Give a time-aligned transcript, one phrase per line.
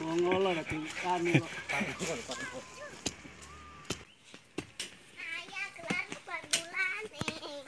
[0.00, 1.50] ngolo dati kami kok
[5.18, 7.62] Ayah kelar empat bulan nih.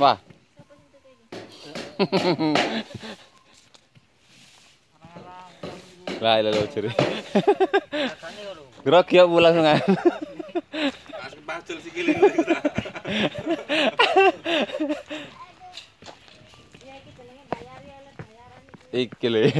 [0.00, 0.16] Wah.
[6.20, 6.92] Lah, lo curi.
[8.84, 9.80] Grok ya pulang sungai.
[9.80, 12.12] Langsung pacul sikile.
[16.80, 18.60] Ya kita lagi bayar ya lah bayaran.
[19.00, 19.40] Iki lho.
[19.40, 19.50] Ya.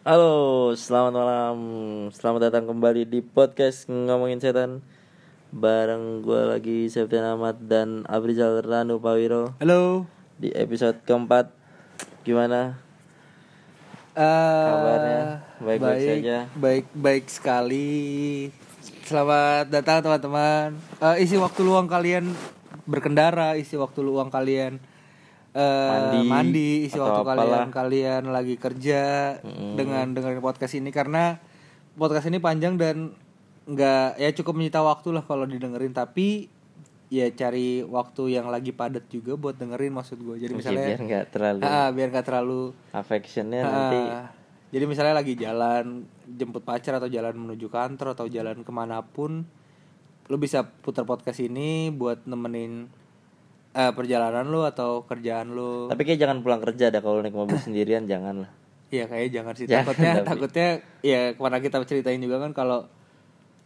[0.00, 1.56] Halo, selamat malam.
[2.10, 4.80] Selamat datang kembali di podcast ngomongin setan.
[5.50, 10.06] Bareng gue lagi Septian Ahmad dan Abrizal Ranu Pawiro halo
[10.38, 11.50] di episode keempat.
[12.22, 12.78] Gimana
[14.14, 15.49] Eh, kabarnya?
[15.60, 16.38] Baik-baik saja.
[16.56, 18.48] baik baik sekali.
[19.04, 20.72] Selamat datang teman-teman.
[21.02, 22.32] Eh, isi waktu luang kalian
[22.88, 24.80] berkendara isi waktu luang kalian
[25.52, 27.74] eh, Mandi, mandi, isi waktu kalian apalah.
[27.74, 29.02] kalian lagi kerja
[29.76, 30.88] dengan dengerin podcast ini.
[30.88, 31.36] Karena
[31.92, 33.12] podcast ini panjang dan
[33.68, 35.92] nggak ya cukup menyita waktu lah kalau didengerin.
[35.92, 36.48] Tapi
[37.10, 41.24] ya cari waktu yang lagi padat juga buat dengerin maksud gue jadi misalnya biar nggak
[41.34, 44.00] terlalu Ah, biar nggak terlalu affectionnya ah, nanti
[44.70, 49.42] jadi misalnya lagi jalan jemput pacar atau jalan menuju kantor atau jalan ke mana pun
[50.30, 52.86] lu bisa putar podcast ini buat nemenin
[53.74, 57.58] eh, perjalanan lu atau kerjaan lu Tapi kayak jangan pulang kerja dah kalau naik mobil
[57.58, 58.50] sendirian jangan lah.
[58.90, 60.26] Iya kayak jangan sih Jangan, takutnya tapi.
[60.30, 60.68] takutnya
[61.02, 62.86] ya ke mana kita ceritain juga kan kalau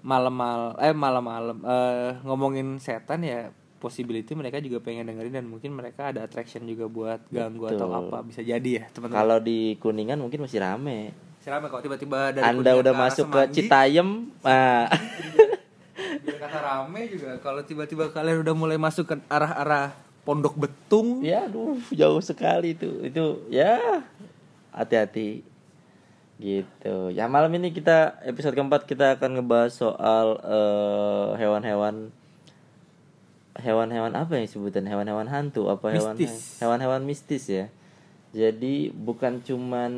[0.05, 3.49] malam-malam eh malam-malam eh, ngomongin setan ya
[3.85, 8.01] possibility mereka juga pengen dengerin dan mungkin mereka ada attraction juga buat ganggu atau Betul.
[8.09, 9.21] apa bisa jadi ya teman-teman.
[9.21, 11.13] Kalau di Kuningan mungkin masih rame.
[11.45, 14.09] Siapa kalau tiba-tiba dari Anda Kuningan udah ke masuk ke Semanggi, Citayam,
[14.41, 14.89] ah,
[16.25, 19.93] biar kata rame juga kalau tiba-tiba kalian udah mulai masuk ke arah-arah
[20.25, 23.05] Pondok Betung ya aduh jauh sekali itu.
[23.05, 24.01] Itu ya
[24.73, 25.45] hati-hati.
[26.41, 26.97] Gitu.
[27.13, 32.09] Ya malam ini kita episode keempat kita akan ngebahas soal eh, hewan-hewan
[33.55, 36.19] hewan-hewan apa yang sebutan hewan-hewan hantu apa hewan
[36.59, 37.67] hewan-hewan mistis ya.
[38.35, 39.93] Jadi bukan cuman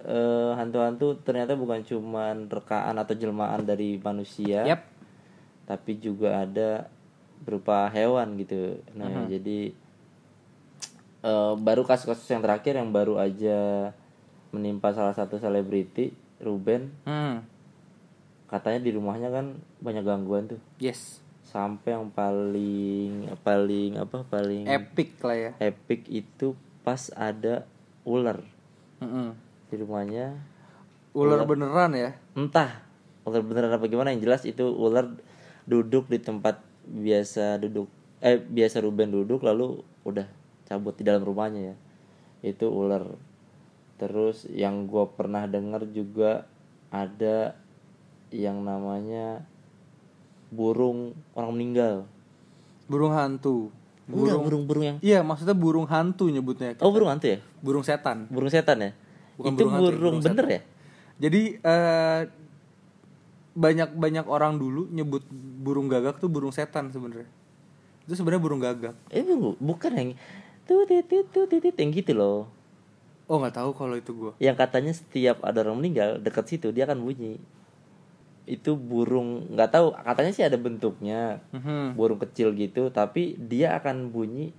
[0.00, 4.64] eh, hantu-hantu ternyata bukan cuman rekaan atau jelmaan dari manusia.
[4.64, 4.80] Yap.
[5.68, 6.88] Tapi juga ada
[7.44, 8.80] berupa hewan gitu.
[8.96, 9.28] Nah, Mhm.
[9.28, 9.60] jadi
[11.22, 13.92] eh, baru kasus-kasus yang terakhir yang baru aja
[14.50, 16.12] menimpa salah satu selebriti
[16.42, 17.46] Ruben Hmm.
[18.44, 21.21] katanya di rumahnya kan banyak gangguan tuh Yes.
[21.52, 25.52] Sampai yang paling paling apa paling Epic lah ya.
[25.60, 27.68] epic itu pas ada
[28.08, 28.40] ular
[29.04, 29.36] Mm-mm.
[29.68, 30.40] di rumahnya
[31.12, 32.16] Ular beneran ya.
[32.32, 32.80] entah
[33.28, 35.12] ular beneran apa gimana yang jelas itu ular
[35.68, 37.86] duduk di tempat biasa duduk
[38.24, 40.24] eh biasa Ruben duduk lalu udah
[40.64, 41.76] cabut di dalam rumahnya ya
[42.42, 43.04] itu ular
[44.00, 46.48] terus yang gue pernah dengar juga
[46.90, 47.54] ada
[48.34, 49.44] yang namanya
[50.52, 52.04] burung orang meninggal
[52.84, 53.72] Burung hantu.
[54.04, 56.76] burung burung burung yang Iya, maksudnya burung hantu nyebutnya.
[56.78, 58.28] oh burung hantu ya Burung setan.
[58.28, 58.90] burung setan ya
[59.34, 60.60] Bukan itu burung hantu burung, burung bener ya
[61.18, 62.20] Jadi eh
[63.52, 65.24] banyak banyak orang dulu nyebut
[65.58, 67.28] burung gagak tuh burung setan sebenarnya.
[68.02, 68.96] Itu sebenarnya burung gagak.
[69.08, 70.08] eh bu- bukan yang
[70.62, 72.48] tuh titit tuh titit yang gitu loh
[73.24, 74.32] Oh nggak tahu kalau itu gua.
[74.38, 77.38] yang katanya setiap ada orang meninggal dekat situ dia akan bunyi
[78.42, 81.94] itu burung nggak tahu katanya sih ada bentuknya Mhm.
[81.94, 84.50] burung kecil gitu tapi dia akan bunyi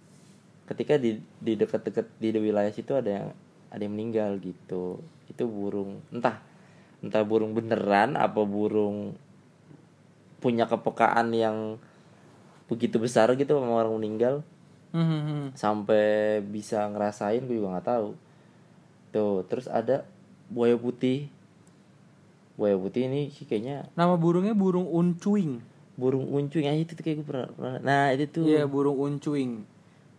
[0.72, 3.28] ketika di di dekat-dekat di wilayah situ ada yang
[3.68, 6.40] ada yang meninggal gitu itu burung entah
[7.04, 9.20] entah burung beneran apa burung
[10.40, 11.76] punya kepekaan yang
[12.72, 14.44] begitu besar gitu sama orang meninggal
[14.96, 15.58] Mhm.
[15.58, 18.10] sampai bisa ngerasain gue juga nggak tahu
[19.12, 20.06] tuh terus ada
[20.54, 21.33] buaya putih
[22.54, 25.62] buaya putih ini sih kayaknya Nama burungnya burung uncuing.
[25.94, 29.62] burung uncuing ah itu tuh kayak gue pernah, pernah- nah itu tuh Iya, burung uncuing.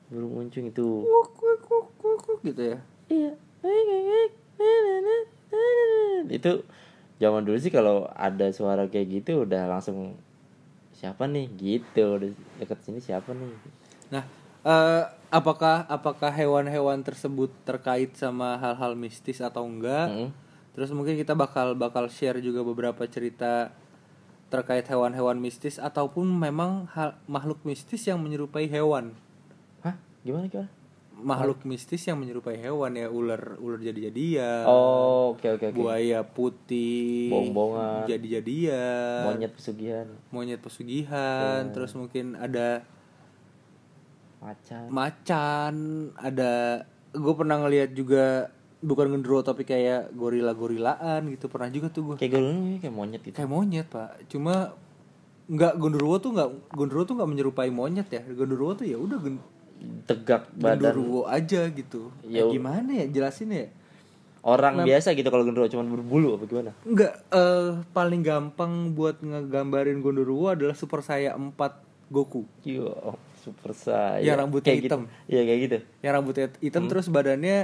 [0.06, 2.78] burung uncuing itu Kuk, kuk, kuk, kuk, kuk, gitu ya.
[3.08, 3.32] iya
[6.26, 6.52] itu
[7.16, 10.18] zaman dulu sih kalau ada suara kayak gitu udah langsung
[10.94, 13.50] siapa nih gitu udah deket sini siapa nih
[14.12, 14.24] Nah,
[14.62, 20.06] eh, apakah apakah hewan-hewan tersebut terkait sama hal-hal mistis atau enggak?
[20.06, 20.30] Mm.
[20.74, 23.70] Terus mungkin kita bakal bakal share juga beberapa cerita
[24.46, 29.14] terkait hewan-hewan mistis ataupun memang hal, makhluk mistis yang menyerupai hewan.
[29.80, 30.70] hah gimana gimana
[31.14, 35.76] makhluk mistis yang menyerupai hewan ya ular ular jadi-jadian Oh, oke oke oke.
[35.76, 38.06] buaya putih Bong-bongan.
[38.06, 41.70] jadi-jadian Monyet pesugihan, monyet pesugihan Iya.
[41.70, 42.82] terus mungkin ada
[44.38, 44.82] macan.
[44.90, 45.74] macan
[46.14, 48.50] ada gue pernah ngeliat juga
[48.84, 53.20] bukan gendero tapi kayak gorila gorilaan gitu pernah juga tuh gue Kayak golongan kayak monyet
[53.22, 53.34] gitu.
[53.34, 54.76] kayak monyet pak cuma
[55.46, 59.36] nggak genderuwo tuh nggak genderuwo tuh nggak menyerupai monyet ya genderuwo tuh ya udah gen,
[60.04, 63.66] Tegak badan genderuwo aja gitu ya Ya, gimana ya jelasin ya
[64.42, 66.70] orang biasa gitu kalau gendero cuman berbulu apa gimana?
[66.82, 71.56] nggak eh, paling gampang buat ngegambarin genderuwo adalah super saya 4
[72.06, 74.20] Goku Yo, super saya.
[74.22, 74.88] Yang rambutnya Kayak gitu.
[74.90, 75.02] hitam.
[75.24, 75.78] Iya kayak gitu.
[76.00, 76.60] yang rambutnya Hmm.
[76.60, 77.58] hitam terus badannya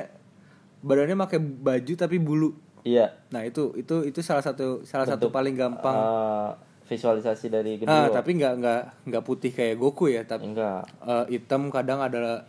[0.81, 2.51] badannya pakai baju tapi bulu
[2.81, 3.13] Iya.
[3.29, 6.51] nah itu itu itu salah satu salah satu paling gampang Eh,
[6.89, 8.15] visualisasi dari ah gendero.
[8.15, 10.89] tapi nggak nggak nggak putih kayak Goku ya tapi enggak.
[11.01, 12.49] eh, hitam kadang ada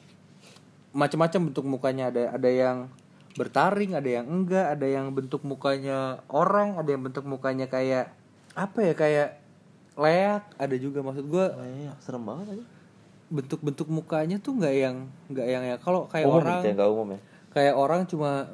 [0.91, 2.77] macam-macam bentuk mukanya ada ada yang
[3.33, 8.11] bertaring ada yang enggak ada yang bentuk mukanya orang ada yang bentuk mukanya kayak
[8.53, 9.29] apa ya kayak
[9.93, 12.65] leak ada juga maksud gua Oh, iya, serem banget aja.
[13.29, 14.95] bentuk-bentuk mukanya tuh nggak yang
[15.27, 17.19] nggak yang ya kalau kayak umum orang gitu ya, enggak umum ya.
[17.51, 18.51] Kayak orang cuma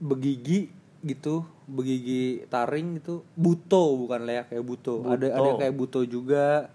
[0.00, 5.06] begigi gitu begigi taring gitu buto bukan leak kayak buto.
[5.06, 6.68] ada ada yang kayak buto juga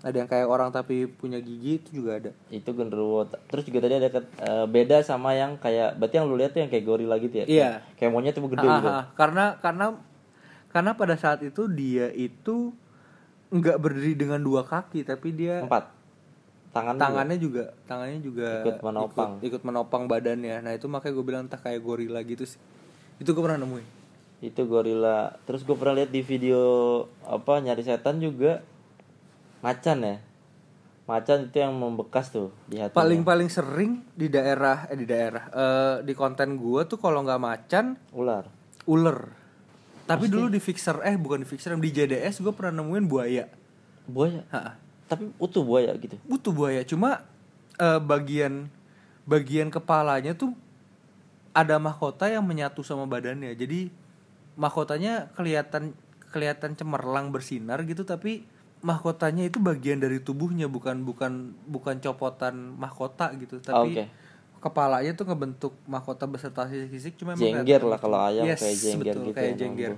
[0.00, 3.28] ada yang kayak orang tapi punya gigi itu juga ada Itu genderuwo.
[3.52, 6.72] Terus juga tadi ada eh, beda sama yang kayak berarti yang lu lihat tuh yang
[6.72, 7.46] kayak gorila gitu ya.
[7.46, 7.70] Iya.
[8.00, 8.88] Kayak monyet tuh gede Ah, gitu.
[8.88, 9.86] ah, karena karena
[10.72, 12.72] karena pada saat itu dia itu
[13.52, 15.92] nggak berdiri dengan dua kaki tapi dia Empat.
[16.70, 19.30] Tangan tangannya juga tangannya juga Ikut menopang.
[19.42, 20.62] ikut, ikut menopang badannya.
[20.62, 22.62] Nah itu makanya gue bilang entah kayak gorila gitu sih.
[23.18, 23.86] Itu gue pernah nemuin.
[24.38, 25.34] Itu gorila.
[25.50, 26.62] Terus gue pernah lihat di video
[27.26, 28.62] apa nyari setan juga.
[29.60, 30.16] Macan ya?
[31.10, 35.44] Macan itu yang membekas tuh di hati paling paling sering di daerah eh di daerah
[35.50, 38.46] eh, di konten gue tuh kalau nggak macan ular.
[38.86, 39.18] ular.
[40.06, 43.50] Tapi dulu di fixer eh bukan di fixer di JDS gue pernah nemuin buaya.
[44.06, 44.46] Buaya?
[44.54, 44.78] Ha,
[45.10, 46.14] tapi utuh buaya gitu.
[46.22, 46.86] Butuh buaya.
[46.86, 47.26] Cuma
[47.82, 48.70] eh, bagian
[49.26, 50.54] bagian kepalanya tuh
[51.50, 53.50] ada mahkota yang menyatu sama badannya.
[53.58, 53.90] Jadi
[54.54, 55.98] mahkotanya kelihatan
[56.30, 58.46] kelihatan cemerlang bersinar gitu tapi
[58.86, 63.58] mahkotanya itu bagian dari tubuhnya bukan bukan bukan copotan mahkota gitu.
[63.58, 64.04] Tapi Oke.
[64.62, 69.26] kepalanya tuh ngebentuk mahkota beserta fisik cuma jengger lah kalau ayam Yes, kayak jengger betul,
[69.26, 69.92] gitu kayak ya, jengger.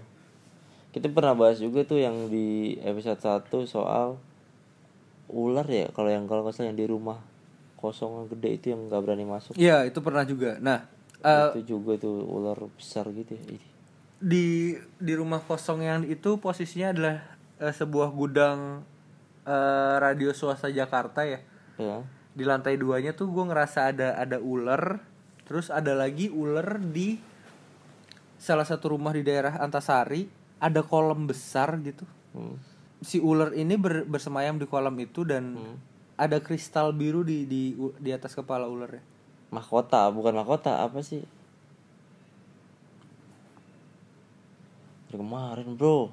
[0.93, 4.17] Kita pernah bahas juga tuh yang di episode 1 soal
[5.33, 7.19] ular ya kalau yang kalau nggak salah yang di rumah
[7.81, 9.53] kosong gede itu yang nggak berani masuk.
[9.59, 10.61] Iya itu pernah juga.
[10.63, 10.87] Nah
[11.25, 13.59] eh, itu juga tuh ular besar gitu ya.
[14.23, 17.17] Di di rumah kosong yang itu posisinya adalah
[17.59, 18.87] eh, sebuah gudang
[19.49, 21.41] eh, radio swasta Jakarta ya.
[21.81, 25.05] Ya di lantai duanya tuh gue ngerasa ada ada ular
[25.45, 27.21] terus ada lagi ular di
[28.41, 32.09] salah satu rumah di daerah Antasari ada kolam besar gitu.
[32.33, 32.57] Hmm.
[33.03, 35.77] Si ular ini ber- bersemayam di kolam itu dan Hmm.
[36.15, 39.03] ada kristal biru di di di atas kepala ular ya
[39.51, 41.21] mahkota bukan mahkota apa sih?
[45.11, 46.09] Dari kemarin bro.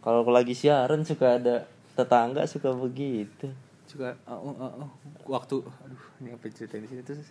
[0.00, 1.64] Kalau aku lagi siaran suka ada
[1.96, 3.48] tetangga suka begitu.
[3.88, 4.90] Juga oh, oh, oh,
[5.26, 7.26] waktu aduh ini apa ceritain di sini terus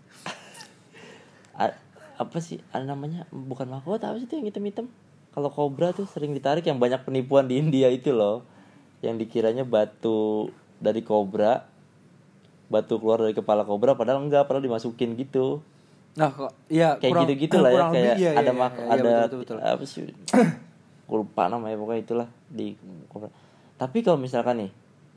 [1.55, 1.77] A-
[2.19, 4.91] apa sih ada namanya bukan mahkota apa sih itu yang hitam-hitam
[5.33, 8.43] kalau kobra tuh sering ditarik yang banyak penipuan di India itu loh.
[8.99, 11.63] Yang dikiranya batu dari kobra
[12.69, 15.65] batu keluar dari kepala kobra padahal enggak padahal dimasukin gitu.
[16.13, 18.89] Nah, kok iya kayak kurang- gitu-gitu lah ya kayak iya, ada iya, mak iya, iya,
[18.93, 19.57] ada betul, betul, betul.
[19.65, 20.03] apa sih?
[21.09, 22.77] Lupa namanya pokoknya itulah di
[23.09, 23.33] kobra.
[23.81, 24.71] tapi kalau misalkan nih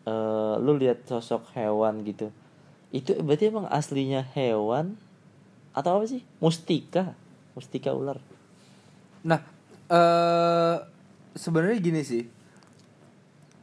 [0.09, 2.33] eh, lu lihat sosok hewan gitu
[2.93, 4.97] itu berarti emang aslinya hewan
[5.73, 6.21] atau apa sih?
[6.41, 7.17] Mustika.
[7.57, 8.21] Mustika ular.
[9.25, 9.41] Nah,
[9.93, 10.77] eh
[11.37, 12.25] sebenarnya gini sih.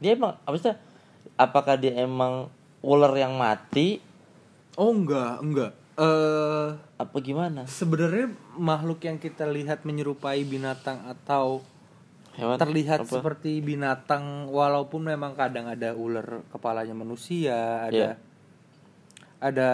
[0.00, 0.72] dia emang apa sih
[1.36, 2.48] apakah dia emang
[2.80, 4.00] ular yang mati
[4.78, 5.72] Oh enggak, enggak.
[6.00, 11.60] Eh apa gimana sebenarnya makhluk yang kita lihat menyerupai binatang atau
[12.38, 13.12] hewan terlihat apa?
[13.20, 18.12] seperti binatang walaupun memang kadang ada ular kepalanya manusia, ada Iya.
[19.36, 19.72] ada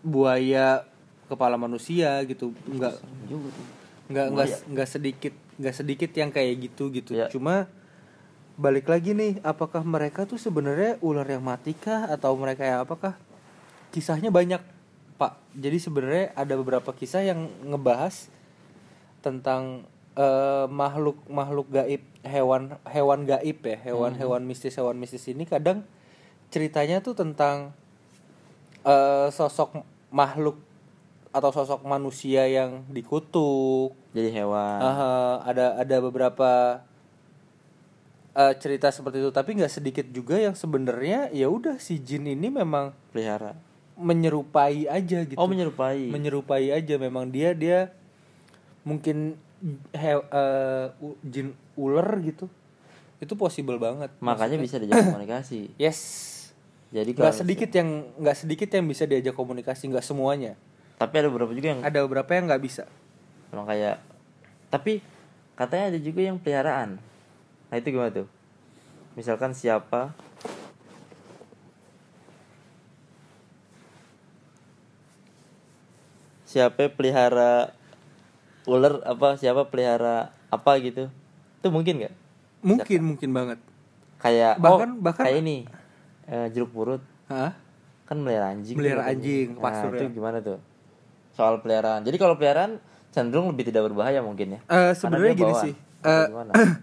[0.00, 0.88] buaya
[1.28, 2.56] kepala manusia gitu.
[2.64, 2.96] Enggak
[3.28, 3.75] juga tuh.
[4.06, 7.16] Nggak nggak nggak sedikit nggak sedikit yang kayak gitu gitu.
[7.16, 7.26] Iya.
[7.32, 7.66] cuma
[8.56, 12.08] balik lagi nih apakah mereka tuh sebenarnya ular yang mati kah?
[12.08, 13.18] Atau mereka yang apakah
[13.92, 14.62] kisahnya banyak?
[15.16, 18.28] Pak jadi sebenarnya ada beberapa kisah yang ngebahas
[19.24, 25.48] tentang eh, makhluk makhluk gaib hewan hewan gaib ya hewan hewan mistis hewan mistis ini
[25.48, 25.82] kadang
[26.52, 27.72] ceritanya tuh tentang
[28.84, 29.82] eh, sosok
[30.12, 30.65] makhluk
[31.36, 33.92] atau sosok manusia yang dikutuk.
[34.16, 34.80] Jadi hewan.
[34.80, 36.80] Aha, ada ada beberapa
[38.32, 39.28] eh, cerita seperti itu.
[39.28, 43.52] Tapi nggak sedikit juga yang sebenarnya ya udah si jin ini memang pelihara.
[43.96, 45.36] menyerupai aja gitu.
[45.36, 46.08] Oh menyerupai.
[46.08, 46.94] Menyerupai aja.
[46.96, 47.92] Memang dia dia
[48.80, 49.36] mungkin
[49.92, 52.44] he- eh, u- jin ular gitu.
[53.16, 54.12] Itu possible banget.
[54.20, 55.72] Makanya bisa diajak komunikasi.
[55.76, 56.32] Yes.
[56.92, 57.88] Jadi nggak sedikit yang
[58.20, 59.88] nggak sedikit yang bisa diajak komunikasi.
[59.88, 60.56] Nggak semuanya
[60.96, 62.84] tapi ada beberapa juga yang ada beberapa yang nggak bisa.
[63.52, 64.00] Emang kayak
[64.68, 65.04] tapi
[65.52, 66.96] katanya ada juga yang peliharaan.
[67.68, 68.28] Nah itu gimana tuh?
[69.12, 70.16] Misalkan siapa?
[76.46, 77.74] Siapa pelihara
[78.66, 81.10] ular apa siapa pelihara apa gitu?
[81.60, 82.14] Itu mungkin nggak?
[82.62, 83.58] Mungkin mungkin banget.
[84.16, 85.56] Kayak Bahkan- oh, bahkan- kayak ini
[86.26, 87.02] eh, jeruk purut.
[87.28, 87.66] Hah?
[88.06, 90.10] kan melihara anjing Melihara anjing, nah, pasur itu ya.
[90.14, 90.62] gimana tuh
[91.36, 92.80] soal peliharaan jadi kalau peliharaan
[93.12, 95.62] cenderung lebih tidak berbahaya mungkin ya Eh, sebenarnya gini bawaan.
[95.62, 95.74] sih
[96.26, 96.52] gimana?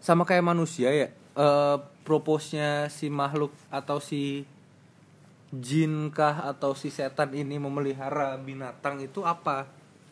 [0.00, 4.48] sama kayak manusia ya eh propose-nya si makhluk atau si
[5.50, 9.68] jin kah atau si setan ini memelihara binatang itu apa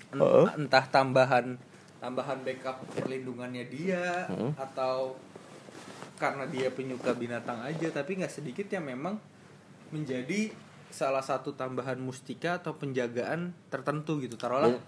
[0.09, 0.47] Ent- Heeh.
[0.57, 1.57] entah tambahan
[1.99, 4.53] tambahan backup perlindungannya dia Heeh.
[4.55, 5.17] atau
[6.17, 9.17] karena dia penyuka binatang aja tapi nggak sedikit yang memang
[9.89, 10.53] menjadi
[10.89, 14.35] salah satu tambahan mustika atau penjagaan tertentu gitu.
[14.35, 14.81] Taruhlah Ya.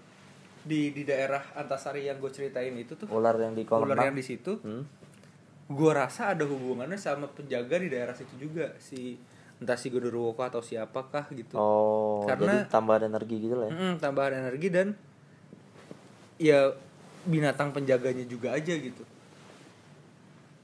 [0.59, 3.07] di di daerah Antasari yang gue ceritain itu tuh.
[3.07, 4.59] Ular yang di kolam ular yang di situ.
[4.59, 4.83] Hmm.
[5.69, 8.73] gue rasa ada hubungannya sama penjaga di daerah situ juga.
[8.81, 9.13] Si
[9.61, 11.53] entah si Godorowoko atau siapakah gitu.
[11.53, 13.73] Oh Karena- jadi tambahan energi gitu lah ya?
[13.77, 14.87] Mm-mm, tambahan energi dan
[16.37, 16.73] ya
[17.21, 19.03] binatang penjaganya juga aja gitu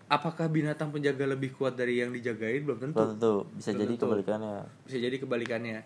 [0.06, 2.62] apakah binatang penjaga lebih kuat dari yang dijagain?
[2.62, 2.98] Belum tentu.
[2.98, 3.34] Belum tentu.
[3.58, 4.06] Bisa Belum jadi tentu.
[4.06, 4.56] kebalikannya.
[4.86, 5.80] Bisa jadi kebalikannya.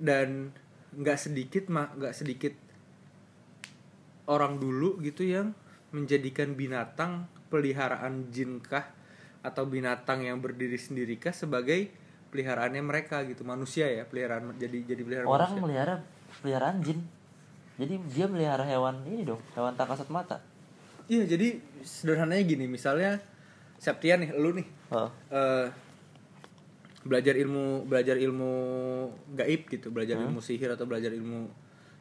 [0.00, 0.28] Dan
[0.90, 2.54] nggak sedikit mah nggak sedikit
[4.26, 5.54] orang dulu gitu yang
[5.94, 8.92] menjadikan binatang peliharaan jin kah?
[9.40, 11.88] Atau binatang yang berdiri sendiri kah sebagai
[12.28, 13.40] peliharaannya mereka gitu?
[13.42, 15.64] Manusia ya peliharaan jadi jadi peliharaan orang manusia.
[15.64, 15.94] melihara
[16.44, 17.00] peliharaan jin.
[17.80, 20.44] Jadi dia melihara hewan ini dong hewan tak kasat mata
[21.10, 23.18] iya jadi sederhananya gini misalnya
[23.80, 25.08] Septian nih lu nih oh.
[25.32, 25.66] eh,
[27.00, 28.52] belajar ilmu belajar ilmu
[29.32, 31.48] gaib gitu belajar ilmu sihir atau belajar ilmu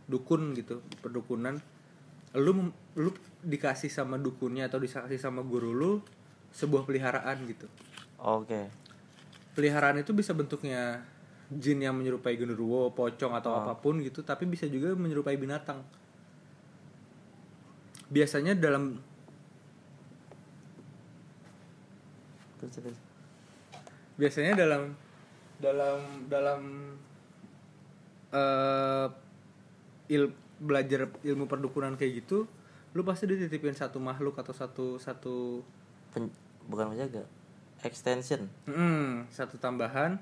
[0.09, 1.55] dukun gitu perdukunan.
[2.35, 3.09] Lu lu
[3.45, 5.91] dikasih sama dukunnya atau dikasih sama guru lu
[6.51, 7.69] sebuah peliharaan gitu.
[8.17, 8.67] Oke.
[9.53, 11.05] Peliharaan itu bisa bentuknya
[11.49, 13.59] jin yang menyerupai genderuwo pocong atau Oh.
[13.65, 15.81] apa pun gitu tapi bisa juga menyerupai binatang
[18.09, 18.97] biasanya dalam
[24.19, 24.91] biasanya dalam
[25.59, 26.61] dalam dalam
[28.29, 29.07] eh
[30.11, 32.43] il belajar ilmu perdukunan kayak gitu
[32.91, 35.61] lu pasti dititipin satu makhluk atau satu satu
[36.09, 36.33] Pen-
[36.65, 37.21] bukan menjaga
[37.85, 38.49] extension.
[38.67, 40.17] Hmm, satu tambahan.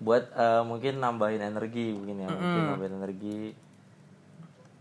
[0.00, 3.52] Buat eh, mungkin nambahin energi mungkin ya mungkin nambahin energi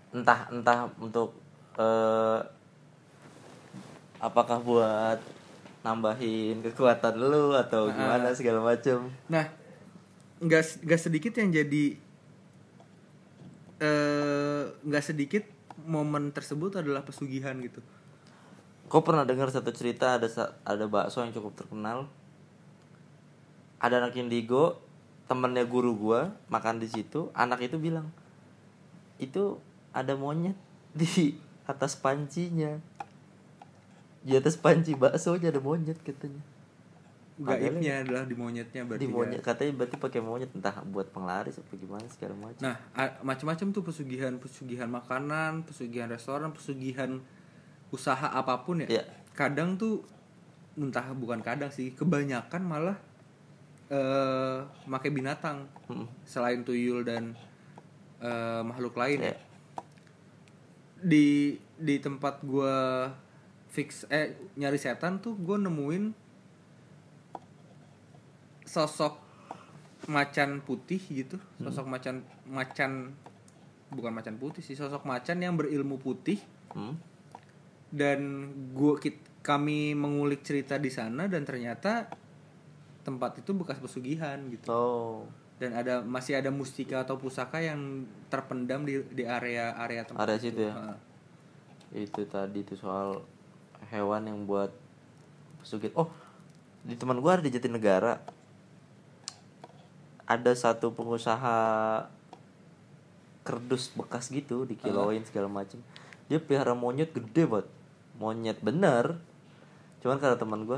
[0.10, 1.38] entah entah untuk
[1.78, 2.40] eh,
[4.20, 5.20] apakah buat
[5.80, 9.08] nambahin kekuatan lu atau gimana segala macem.
[9.32, 9.48] Nah
[10.40, 11.86] nggak nggak sedikit yang jadi
[13.80, 15.44] eh nggak sedikit
[15.88, 17.80] momen tersebut adalah pesugihan gitu.
[18.92, 20.28] Kau pernah dengar satu cerita ada
[20.66, 22.10] ada bakso yang cukup terkenal.
[23.80, 24.76] Ada anak indigo,
[25.32, 28.12] temennya guru gua makan di situ, anak itu bilang
[29.20, 29.60] itu
[29.92, 30.56] ada monyet
[30.94, 32.78] di atas pancinya.
[34.20, 36.44] Di atas panci baksonya ada monyet katanya.
[37.40, 39.16] gaibnya adalah di monyetnya berarti Di kan.
[39.16, 42.60] monyet katanya berarti pakai monyet entah buat penglaris apa gimana segala macam.
[42.60, 42.76] Nah,
[43.24, 47.24] macam-macam tuh pesugihan, pesugihan makanan, pesugihan restoran, pesugihan
[47.96, 48.92] usaha apa pun ya.
[48.92, 49.04] Iya.
[49.32, 50.04] Kadang tuh
[50.76, 53.00] entah bukan kadang sih, kebanyakan malah
[53.88, 56.06] eh pakai binatang Mm.
[56.28, 57.40] selain tuyul dan
[58.20, 59.32] eh, makhluk lain ya.
[59.32, 59.38] Iya.
[61.00, 63.08] Di di tempat gua
[63.70, 66.12] fix eh nyari setan tuh gua nemuin
[68.68, 69.16] sosok
[70.08, 71.40] macan putih gitu.
[71.62, 73.16] Sosok macan macan
[73.90, 76.38] bukan macan putih sih sosok macan yang berilmu putih.
[76.70, 77.02] Hmm.
[77.90, 82.06] dan gua kit, kami mengulik cerita di sana dan ternyata
[83.02, 84.70] tempat itu bekas pesugihan gitu.
[84.70, 85.26] Oh,
[85.60, 90.38] dan ada masih ada mustika atau pusaka yang terpendam di di area area tempat Area
[90.40, 90.46] itu.
[90.50, 90.74] situ ya?
[90.74, 90.98] Heeh.
[92.10, 93.22] itu tadi tuh soal
[93.92, 94.72] hewan yang buat
[95.60, 95.92] pesugit.
[95.98, 96.08] Oh,
[96.86, 98.22] di teman gua ada di Jatinegara.
[100.30, 101.58] ada satu pengusaha
[103.42, 105.82] kerdus bekas gitu dikiloin segala macem
[106.30, 107.68] dia pelihara monyet gede banget
[108.22, 109.18] monyet bener
[110.06, 110.78] cuman kata teman gue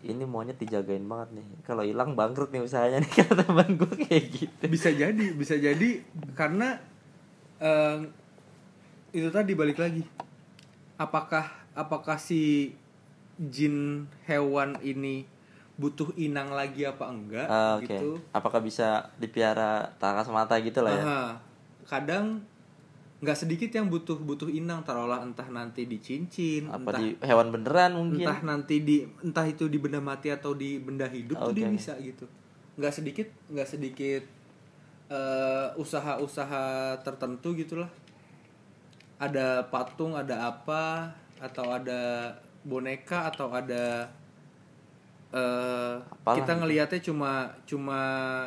[0.00, 1.46] ini monyet dijagain banget nih.
[1.62, 4.62] Kalau hilang bangkrut nih usahanya nih kata teman gue kayak gitu.
[4.64, 6.02] Bisa jadi bisa jadi
[6.32, 6.78] karena
[7.58, 7.98] eh,
[9.10, 10.06] itu tadi balik lagi.
[10.94, 12.74] Apakah apakah si
[13.38, 15.22] jin hewan ini
[15.78, 17.86] butuh inang lagi apa enggak Ah, oke.
[17.86, 18.18] gitu.
[18.30, 21.02] Apakah bisa dipelihara tak kasat mata gitu lah ya?
[21.02, 21.22] Aha.
[21.86, 22.42] kadang
[23.18, 27.50] nggak sedikit yang butuh butuh inang taruhlah entah nanti di cincin apa entah di hewan
[27.50, 28.22] beneran mungkin.
[28.22, 31.98] entah nanti di entah itu di benda mati atau di benda hidup tuh dia bisa
[31.98, 32.30] gitu.
[32.78, 34.22] Nggak sedikit nggak sedikit
[35.10, 37.90] eh, usaha-usaha tertentu gitulah.
[39.18, 41.10] Ada patung ada apa
[41.42, 42.30] atau ada
[42.62, 44.14] boneka atau ada
[45.28, 46.60] Apalah kita gitu.
[46.64, 47.32] ngelihatnya cuma
[47.68, 48.00] cuma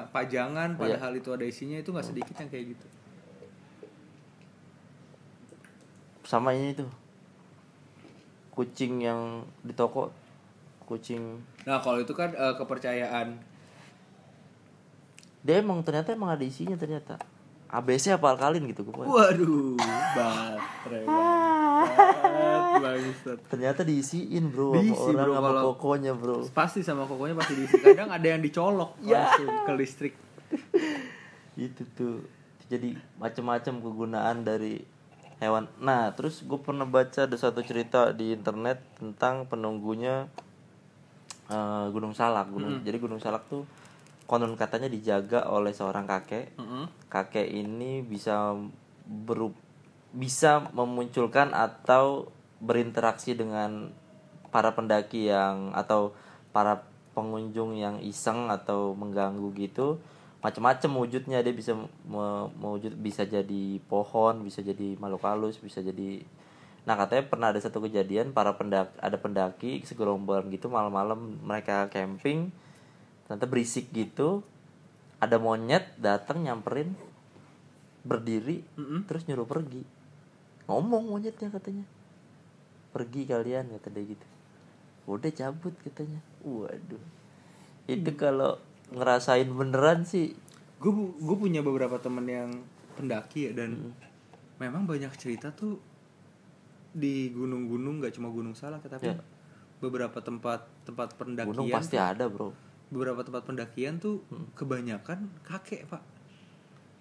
[0.10, 0.80] pajangan Iya.
[0.98, 2.86] padahal itu ada isinya itu nggak sedikit yang kayak gitu
[6.32, 6.88] sama ini tuh.
[8.56, 10.16] Kucing yang di toko
[10.88, 11.44] kucing.
[11.68, 13.36] Nah kalau itu kan eh, kepercayaan.
[15.42, 17.20] Dia emang ternyata emang ada isinya ternyata.
[17.72, 21.08] ABC apa alkalin gitu gue waduh baterai
[22.84, 26.38] banget ternyata diisiin bro Diisi, sama orang bro, sama kalau- kokonya bro.
[26.52, 27.80] Pasti sama kokonya pasti diisi.
[27.80, 30.14] Kadang ada yang dicolok langsung ke listrik.
[31.56, 32.28] Itu tuh
[32.68, 34.84] jadi macam-macam kegunaan dari
[35.42, 35.66] hewan.
[35.82, 40.30] Nah terus gue pernah baca ada satu cerita di internet tentang penunggunya
[41.50, 42.54] eh, Gunung Salak.
[42.54, 43.66] Gunung jadi Gunung Salak tuh
[44.30, 46.56] konon katanya dijaga oleh seorang kakek.
[47.10, 48.56] Kakek ini bisa
[49.04, 49.52] beru
[50.14, 52.30] bisa memunculkan atau
[52.62, 53.90] berinteraksi dengan
[54.54, 56.14] para pendaki yang atau
[56.54, 60.00] para pengunjung yang iseng atau mengganggu gitu
[60.42, 66.26] macam-macam wujudnya dia bisa me- mewujud bisa jadi pohon bisa jadi makhluk halus bisa jadi
[66.82, 72.50] nah katanya pernah ada satu kejadian para pendaki ada pendaki segerombolan gitu malam-malam mereka camping
[73.30, 74.42] ternyata berisik gitu
[75.22, 76.98] ada monyet datang nyamperin
[78.02, 78.66] berdiri
[79.06, 79.86] terus nyuruh pergi.
[80.66, 81.86] Ngomong monyetnya katanya.
[82.92, 84.28] Pergi kalian kata dia gitu.
[85.06, 86.20] Udah cabut katanya.
[86.42, 87.02] Waduh.
[87.86, 88.58] Itu kalau
[88.92, 90.36] ngerasain beneran sih.
[90.78, 92.50] Gue gue punya beberapa temen yang
[92.94, 93.96] pendaki ya dan
[94.58, 95.80] memang banyak cerita tuh
[96.92, 99.16] di gunung-gunung nggak cuma gunung salak tapi Ya.
[99.80, 102.52] beberapa tempat tempat pendakian gunung pasti tuh- ada bro.
[102.92, 104.20] Beberapa tempat pendakian tuh
[104.54, 106.04] kebanyakan kakek pak.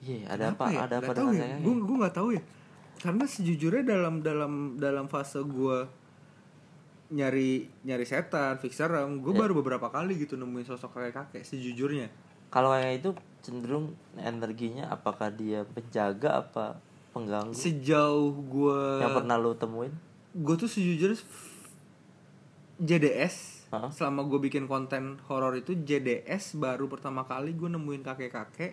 [0.01, 0.65] Iya ada apa?
[0.71, 0.87] ya?
[0.87, 1.47] ada apa Nggak tahu ya.
[1.59, 2.43] gue gue nggak tahu ya.
[2.97, 5.79] Karena sejujurnya dalam dalam dalam fase gue
[7.11, 9.19] nyari nyari setan fix serem.
[9.19, 9.43] Gue Ya.
[9.43, 12.07] baru beberapa kali gitu nemuin sosok kakek kakek sejujurnya.
[12.51, 16.79] Kalau kayak itu cenderung energinya apakah dia penjaga apa
[17.11, 17.55] pengganggu?
[17.55, 19.91] Sejauh gue yang pernah lu temuin?
[20.33, 21.19] Gue tuh sejujurnya
[22.81, 23.87] JDS Hah?
[23.93, 28.73] selama gue bikin konten horor itu JDS baru pertama kali gue nemuin kakek kakek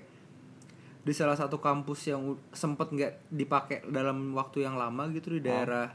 [1.04, 5.92] di salah satu kampus yang sempet nggak dipakai dalam waktu yang lama gitu di daerah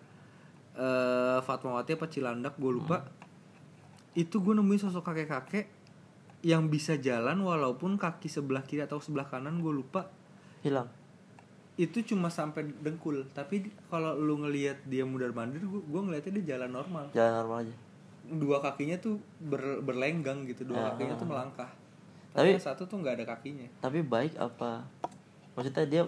[0.75, 3.05] eh, Fatmawati apa Cilandak gue lupa.
[4.13, 5.67] Itu gue nemuin sosok kakek kakek
[6.43, 10.11] yang bisa jalan walaupun kaki sebelah kiri atau sebelah kanan gue lupa.
[10.61, 10.91] Hilang.
[11.75, 13.25] Itu cuma sampai dengkul.
[13.31, 17.09] Tapi kalau lu ngelihat dia mudar mandir gua ngeliatnya dia jalan normal.
[17.11, 17.75] Jalan normal aja.
[18.23, 20.69] Dua kakinya tuh ber- berlenggang gitu.
[20.69, 20.85] Dua Ah.
[20.93, 21.71] kakinya tuh melangkah.
[22.33, 23.69] Tapi- tapi satu tuh nggak ada kakinya.
[23.81, 24.85] tapi baik apa?
[25.53, 26.03] Maksudnya dia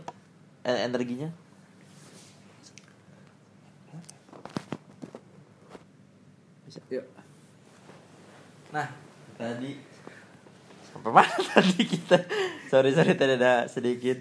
[0.63, 1.29] energinya
[6.89, 7.03] ya
[8.71, 8.91] nah
[9.35, 9.79] tadi.
[10.85, 12.19] Sampai mana tadi kita?
[12.67, 14.19] Sorry sorry tadi ada sedikit.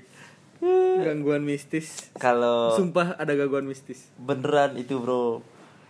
[0.99, 2.09] Gangguan mistis.
[2.15, 4.09] Kalau sumpah ada gangguan mistis.
[4.15, 5.41] beneran itu bro.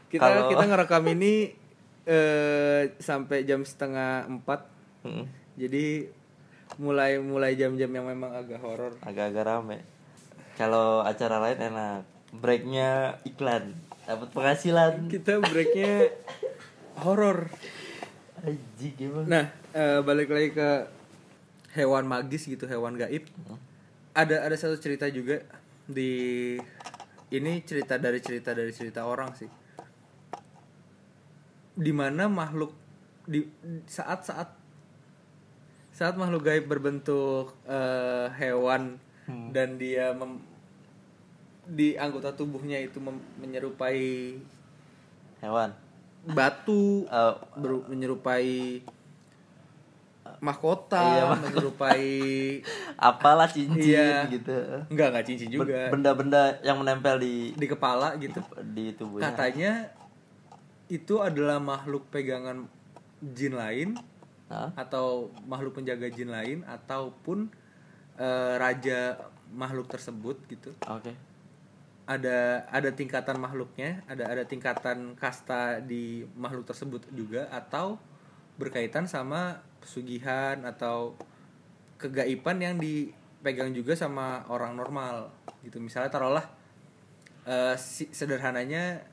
[0.07, 1.55] Kita Kalau- kita ngerekam ini
[2.03, 4.67] eh sampai jam setengah empat.
[5.03, 5.85] Mm, jadi
[6.75, 8.91] mulai mulai jam-jam yang memang agak horor.
[8.99, 9.77] Agak-agak rame.
[10.55, 12.01] Kalau acara lain enak.
[12.33, 13.77] Breaknya iklan.
[14.03, 15.07] Dapat penghasilan.
[15.07, 16.11] Kita breaknya
[17.01, 17.49] horor
[18.43, 20.69] Aji gimana Nah, eh, balik lagi ke
[21.79, 23.23] hewan magis gitu, hewan gaib.
[24.13, 25.41] Ada ada satu cerita juga
[25.87, 26.53] di
[27.33, 29.47] ini cerita dari cerita dari cerita orang sih.
[31.73, 32.75] Di mana makhluk
[33.23, 33.47] di
[33.87, 34.49] saat-saat
[35.95, 38.99] saat makhluk gaib berbentuk eh, hewan
[39.55, 40.43] dan dia mem-
[41.63, 44.35] di anggota tubuhnya itu mem- menyerupai
[45.39, 45.71] hewan
[46.25, 48.79] batu Eh, beru- menyerupai
[50.39, 51.43] mahkota Iya, mahkota.
[51.45, 52.05] menyerupai
[53.11, 54.27] apalah cincin Iya.
[54.27, 54.55] gitu.
[54.87, 55.87] Enggak enggak cincin juga.
[55.87, 58.39] benda-benda yang menempel di di kepala gitu.
[58.71, 59.31] Di tubuhnya.
[59.31, 59.71] Katanya
[60.87, 62.67] itu adalah makhluk pegangan
[63.23, 63.95] jin lain
[64.47, 64.71] Hah?
[64.75, 67.47] atau makhluk penjaga jin lain ataupun
[68.15, 69.15] eh, raja
[69.49, 70.71] makhluk tersebut gitu.
[70.85, 71.11] Oke
[72.03, 77.95] ada ada tingkatan makhluknya ada ada tingkatan kasta di makhluk tersebut juga atau
[78.59, 81.15] berkaitan sama pesugihan atau
[81.97, 85.31] kegaiban yang dipegang juga sama orang normal
[85.63, 85.79] gitu.
[85.79, 86.43] Misalnya taruhlah
[87.47, 89.03] eh, si- sederhananya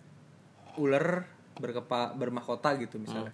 [0.79, 1.27] ular
[1.59, 3.31] berkepa bermahkota gitu misalnya.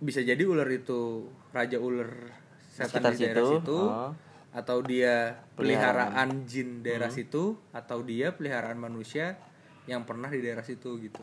[0.00, 2.10] Bisa jadi ular itu raja ular
[2.68, 3.78] setan Sekitar di daerah situ, situ.
[3.80, 4.12] Oh.
[4.54, 6.14] Atau dia Peliharaan.
[6.14, 9.34] peliharaan jin daerah situ atau dia peliharaan manusia
[9.90, 11.18] yang pernah di daerah situ gitu.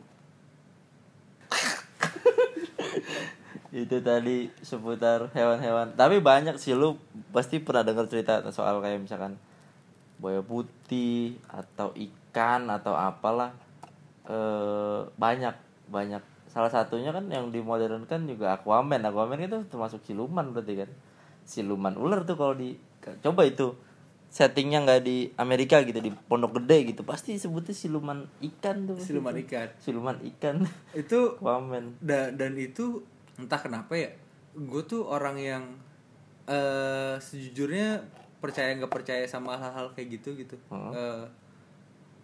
[3.71, 5.95] Itu tadi seputar hewan-hewan.
[5.95, 6.99] Tapi banyak sih lu
[7.31, 9.39] pasti pernah dengar cerita soal kayak misalkan
[10.19, 13.55] buaya putih atau ikan atau apalah.
[14.27, 15.55] Eh banyak
[15.87, 16.19] banyak.
[16.51, 19.07] Salah satunya kan yang dimodern kan juga Aquaman.
[19.07, 20.91] Aquaman itu termasuk siluman berarti kan.
[21.47, 23.73] Siluman ular tuh kalau di coba itu
[24.31, 27.01] settingnya nggak di Amerika gitu di pondok gede gitu.
[27.03, 28.95] Pasti sebutnya siluman ikan tuh.
[28.95, 29.67] Siluman ikan.
[29.75, 30.63] Siluman ikan.
[30.95, 33.03] Itu Aquaman da- dan itu
[33.35, 34.09] entah kenapa ya
[34.53, 35.63] gue tuh orang yang
[36.45, 38.03] eh sejujurnya
[38.39, 40.55] percaya nggak percaya sama hal-hal kayak gitu gitu.
[40.67, 40.91] Hmm.
[40.91, 41.25] Eh,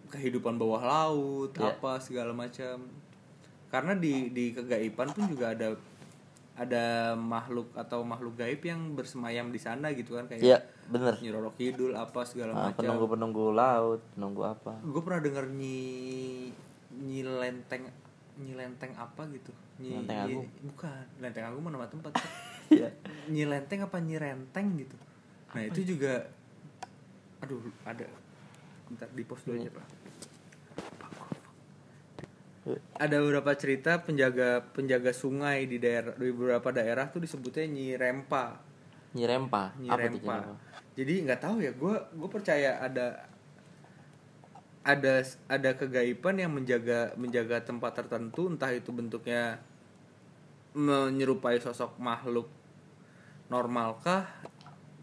[0.08, 1.74] kehidupan bawah laut Iya.
[1.74, 2.88] apa segala macam.
[3.68, 5.76] Karena di di kegaiban pun juga ada
[6.58, 11.14] ada makhluk atau makhluk gaib yang bersemayam di sana gitu kan kayak Iya bener.
[11.16, 12.82] Nyi Roro Kidul apa segala Ah, macam.
[12.82, 14.74] penunggu-penunggu laut, penunggu apa?
[14.76, 16.50] gue pernah denger nyi
[16.98, 17.86] nyi lenteng
[18.36, 19.54] nyi lenteng apa gitu.
[19.78, 20.46] Nyi, Lenteng nyi- Agung.
[20.66, 22.12] bukan lenteng agung mah nama tempat.
[22.68, 22.92] Iya.
[23.26, 24.92] nyi lenteng apa nyi renteng gitu.
[25.50, 26.26] Nah itu juga
[27.38, 28.04] aduh ada
[28.84, 29.84] bentar di post dulu aja pak
[32.98, 38.68] ada beberapa cerita penjaga penjaga sungai di daerah di beberapa daerah tuh disebutnya nyi rempa
[39.16, 39.72] Nyirempa.
[39.80, 40.36] Nyi Apa tuh Rempa.
[40.36, 40.56] Nyirempa?
[40.98, 43.06] Jadi nggak tahu ya, gue gue percaya ada
[44.84, 45.14] ada
[45.48, 49.60] ada kegaiban yang menjaga menjaga tempat tertentu, entah itu bentuknya
[50.76, 52.48] menyerupai sosok makhluk
[53.48, 54.28] normalkah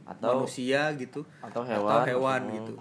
[0.05, 2.73] Atau manusia gitu atau atau hewan, hewan atau- gitu.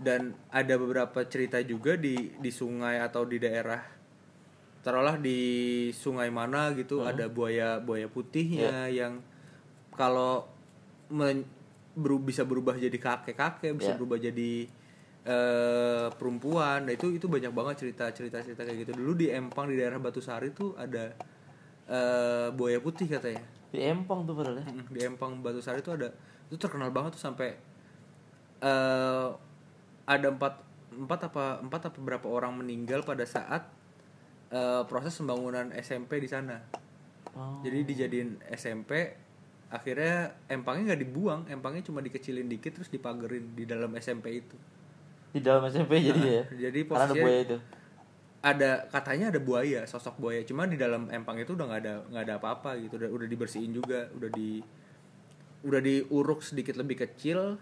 [0.00, 3.99] Dan ada beberapa cerita juga di di sungai atau di daerah
[4.80, 5.38] taruhlah di
[5.92, 7.10] sungai mana gitu Hmm.
[7.10, 9.04] ada buaya buaya putihnya Iya.
[9.06, 9.20] yang
[9.92, 10.48] kalau
[11.08, 11.44] men-
[11.92, 13.98] beru- bisa berubah jadi kakek-kakek, bisa Iya.
[13.98, 14.52] berubah jadi
[15.20, 16.88] eh, perempuan.
[16.88, 18.96] Nah, itu itu banyak banget cerita-cerita cerita kayak gitu.
[18.96, 21.12] Dulu di Empang di daerah Batu Sari tuh ada
[21.86, 23.44] eh, buaya putih katanya.
[23.68, 24.66] di Empang tuh padahal ya.
[24.88, 26.08] Di Empang Batu Sari itu ada
[26.48, 27.52] itu terkenal banget tuh sampai
[28.60, 29.28] eh
[30.04, 30.54] ada empat
[30.90, 33.68] empat apa empat apa berapa orang meninggal pada saat
[34.50, 36.58] eh, proses pembangunan SMP di sana.
[37.34, 37.62] Oh.
[37.62, 39.14] Jadi dijadiin SMP
[39.70, 44.58] akhirnya empangnya nggak dibuang, empangnya cuma dikecilin dikit terus dipagerin di dalam SMP itu.
[45.30, 46.44] Di dalam SMP jadi ya.
[46.68, 47.56] Jadi Karena ada posisinya buaya itu.
[48.40, 52.24] ada katanya ada buaya, sosok buaya, cuma di dalam empang itu udah nggak ada nggak
[52.26, 54.64] ada apa-apa gitu, udah udah dibersihin juga, udah di
[55.62, 57.60] udah diuruk sedikit lebih kecil,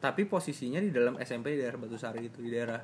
[0.00, 2.80] tapi posisinya di dalam SMP di daerah Batu Sari itu di daerah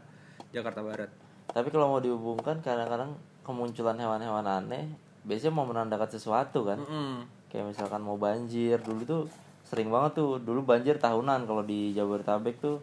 [0.52, 1.10] Jakarta Barat.
[1.50, 4.86] Tapi kalau mau dihubungkan kadang-kadang kemunculan hewan-hewan aneh
[5.24, 6.80] biasanya mau menandakan sesuatu kan.
[6.80, 7.28] Mm-mm.
[7.50, 9.22] Kayak misalkan mau banjir dulu tuh
[9.66, 12.82] sering banget tuh dulu banjir tahunan kalau di Jabodetabek tuh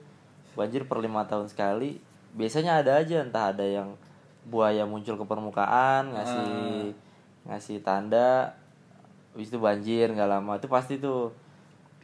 [0.56, 2.00] banjir per lima tahun sekali
[2.32, 3.94] biasanya ada aja entah ada yang
[4.48, 6.96] buaya muncul ke permukaan ngasih
[7.44, 8.56] ngasih tanda
[9.36, 11.36] habis itu banjir nggak lama itu pasti tuh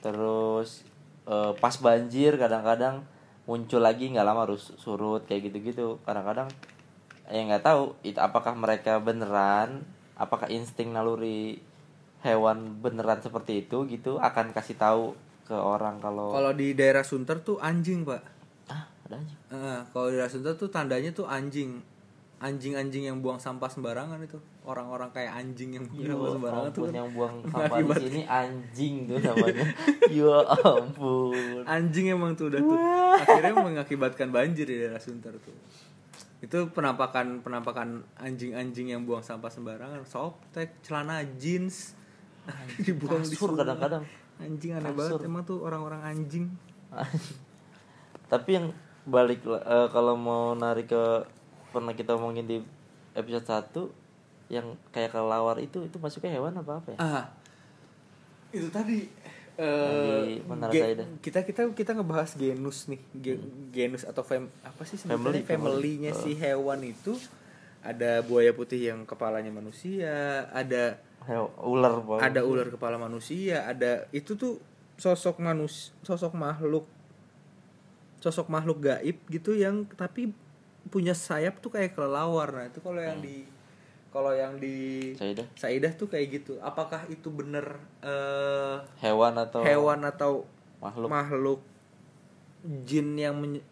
[0.04, 0.84] terus
[1.32, 3.08] eh, pas banjir kadang-kadang
[3.48, 6.52] muncul lagi nggak lama harus surut kayak gitu-gitu kadang-kadang
[7.26, 9.84] ya nggak tahu itu apakah mereka beneran
[10.14, 11.58] apakah insting naluri
[12.20, 17.40] hewan beneran seperti itu gitu akan kasih tahu ke orang kalau Kalau di daerah Sunter
[17.40, 18.24] tuh anjing pak.
[18.66, 21.84] ah ada aja Eh, kalau di daerah Sunter tuh tandanya tuh anjing,
[22.40, 26.94] anjing-anjing yang buang sampah sembarangan itu, orang-orang kayak anjing yang buang sampah sembarangan tuh kan
[26.94, 29.66] yang buang sampah di sini anjing tuh namanya.
[30.14, 31.64] Ya ampun.
[31.66, 32.80] Anjing emang tuh udah tuh.
[33.18, 35.56] Akhirnya mengakibatkan banjir di daerah Sunter tuh
[36.44, 40.04] itu penampakan penampakan anjing-anjing yang buang sampah sembarangan.
[40.04, 41.96] Softtek celana jeans.
[42.84, 43.64] Dibuang di kasur sungai.
[43.64, 44.04] kadang-kadang.
[44.44, 45.00] Anjing aneh Kasur.
[45.00, 46.52] banget emang tuh orang-orang anjing.
[48.32, 48.76] Tapi yang
[49.08, 51.04] balik eh, kalau mau narik ke
[51.72, 52.58] pernah kita omongin di
[53.16, 53.48] episode
[54.52, 57.00] 1 yang kayak kelawar itu itu masuknya hewan apa apa ya?
[57.00, 57.26] Ah
[58.54, 59.10] itu tadi
[59.54, 60.42] Eh
[60.74, 61.04] Saida.
[61.22, 65.46] kita kita kita ngebahas genus nih Ge- genus atau fam apa sih sebenarnya?
[65.46, 66.10] Family, family.
[66.18, 67.14] si hewan itu
[67.86, 74.34] ada buaya putih yang kepalanya manusia ada Heo- ular ada ular kepala manusia ada itu
[74.34, 74.58] tuh
[74.98, 76.90] sosok manus sosok makhluk
[78.20, 80.32] sosok makhluk gaib gitu yang tapi
[80.88, 82.52] punya sayap tuh kayak kelelawar.
[82.52, 83.48] Nah itu kalau yang di
[84.14, 85.44] kalau yang di Saidah.
[85.54, 87.66] Saidah tuh kayak gitu apakah itu bener
[88.00, 90.46] eh, hewan atau hewan atau
[90.78, 91.60] makhluk makhluk
[92.84, 93.66] jin yang menye-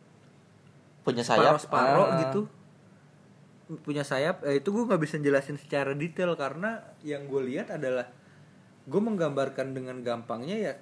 [1.01, 2.17] punya sayap separuh-separuh Ah.
[2.21, 2.41] gitu
[3.79, 8.03] punya sayap eh, itu gue nggak bisa jelasin secara detail karena yang gue lihat adalah
[8.83, 10.73] gue menggambarkan dengan gampangnya ya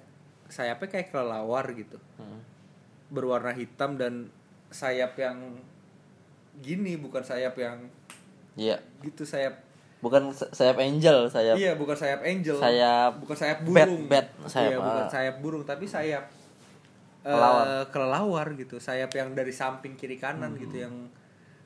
[0.48, 2.42] sayapnya kayak kelelawar gitu Hmm.
[3.08, 4.26] berwarna hitam dan
[4.68, 5.38] sayap yang
[6.58, 7.86] gini bukan sayap yang
[8.54, 8.78] iya.
[9.00, 9.60] Gitu sayap.
[10.00, 12.56] Bukan sa- sayap angel sayap iya bukan sayap angel.
[12.56, 14.02] Sayap bukan sayap bat- burung.
[14.06, 15.08] bat sayap, iya bukan ah.
[15.08, 16.24] sayap burung tapi sayap
[17.20, 17.84] Kelelawar.
[17.90, 18.76] kelelawar gitu.
[18.76, 20.62] Sayap yang dari samping kiri kanan Hmm.
[20.62, 20.94] gitu yang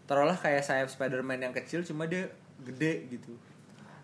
[0.05, 2.27] taruhlah kayak sayap Spiderman yang kecil cuma dia
[2.61, 3.38] gede gitu.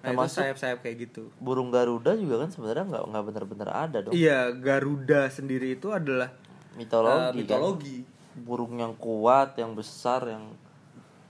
[0.01, 1.29] Nah itu Termasuk- sayap-sayap kayak gitu.
[1.37, 4.13] burung garuda juga kan sebenarnya nggak nggak benar-benar ada dong.
[4.13, 6.33] Iya Garuda sendiri itu adalah
[6.73, 7.33] mitologi, kan?
[7.35, 7.99] mitologi.
[8.33, 10.55] Burung yang kuat yang besar yang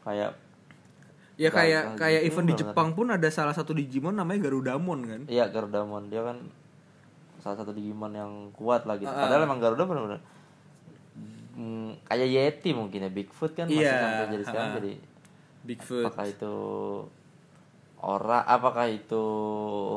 [0.00, 0.36] kayak
[1.40, 2.54] ya kayak Garuda kayak gitu, event di.
[2.54, 6.36] Jepang pun ada salah satu Digimon namanya Garudamon kan iya Garudamon dia kan
[7.40, 9.24] salah satu Digimon yang kuat lah gitu Ah.
[9.24, 10.20] padahal emang Garuda benar-benar
[11.54, 14.76] mm, kayak Yeti mungkin ya Bigfoot kan masih Iya, sampai jadi sekarang ah.
[14.76, 14.92] jadi
[15.62, 16.54] Bigfoot apakah itu
[18.00, 19.24] ora apakah itu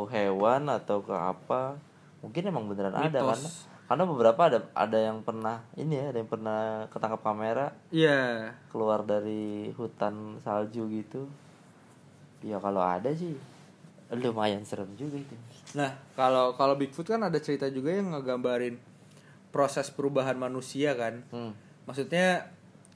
[0.08, 1.79] hewan atau ke apa
[2.19, 3.27] mungkin emang beneran ada Mitos.
[3.29, 3.49] karena
[3.93, 7.77] karena beberapa ada ada yang pernah ini ya ada yang pernah ketangkap kamera.
[7.93, 8.49] Iya.
[8.73, 11.29] Keluar dari hutan salju gitu.
[12.41, 13.38] Ya kalau ada sih
[14.10, 15.38] lumayan serem juga itu.
[15.77, 18.82] Nah, kalau kalau Bigfoot kan ada cerita juga yang ngegambarin
[19.53, 21.21] proses perubahan manusia kan.
[21.29, 21.53] hmm.
[21.86, 22.49] Maksudnya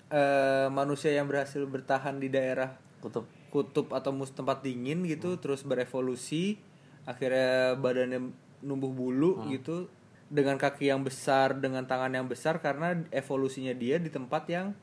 [0.10, 2.74] eh, manusia yang berhasil bertahan di daerah
[3.06, 3.30] kutub.
[3.54, 6.58] kutub atau mus tempat dingin gitu terus berevolusi
[7.06, 8.34] akhirnya badannya
[8.66, 9.94] numbuh bulu gitu
[10.28, 14.76] dengan kaki yang besar dengan tangan yang besar karena evolusinya dia di tempat yang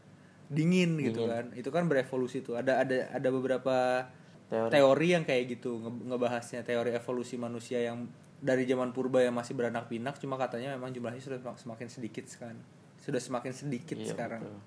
[0.48, 1.52] dingin gitu kan.
[1.52, 2.56] Itu kan berevolusi tuh.
[2.56, 4.08] Ada ada ada beberapa
[4.44, 4.70] Teori.
[4.70, 6.60] teori, yang kayak gitu nge- ngebahasnya.
[6.62, 11.16] Teori evolusi manusia yang dari zaman purba yang masih beranak pinak cuma katanya memang jumlahnya
[11.18, 12.60] sudah semak- semakin sedikit sekarang.
[13.00, 14.40] Sudah semakin sedikit Iya, sekarang.
[14.40, 14.60] betul.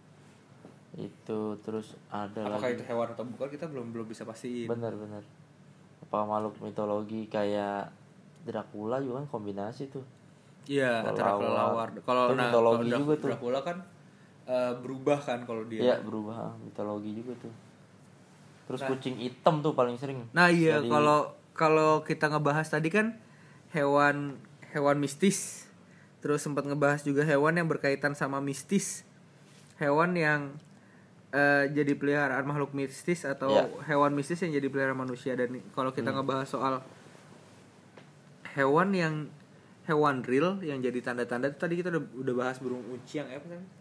[0.97, 2.81] itu terus ada apakah lagi.
[2.81, 3.47] itu hewan atau bukan?
[3.47, 4.65] Kita belum belum bisa pastiin.
[4.65, 5.21] Benar-benar
[5.99, 7.93] apa makhluk mitologi kayak
[8.41, 10.01] Dracula juga kan kombinasi tuh
[10.67, 11.87] Iya, antara Kelelawar.
[12.03, 13.27] Kalau nah, mitologi kalau juga tuh.
[13.31, 13.77] Dracula kan
[14.47, 15.81] eh, berubah kan kalau dia.
[15.81, 17.53] Iya berubah ah, mitologi juga tuh
[18.67, 18.89] terus Nah.
[18.91, 23.15] kucing hitam tuh paling sering Nah, iya Jadi- kalau kalau kita ngebahas tadi kan
[23.71, 24.35] hewan
[24.75, 25.65] hewan mistis.
[26.19, 29.07] Terus sempat ngebahas juga hewan yang berkaitan sama mistis.
[29.79, 30.41] Hewan yang
[31.31, 33.87] eh, jadi peliharaan makhluk mistis atau Iya.
[33.87, 36.83] hewan mistis yang jadi peliharaan manusia dan kalau kita ngebahas soal
[38.51, 39.13] hewan yang
[39.87, 43.71] hewan real yang jadi tanda-tanda itu tadi kita udah, udah bahas burung uciang apa namanya?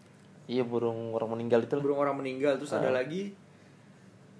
[0.47, 3.35] iya burung orang meninggal itu burung orang meninggal terus ada lagi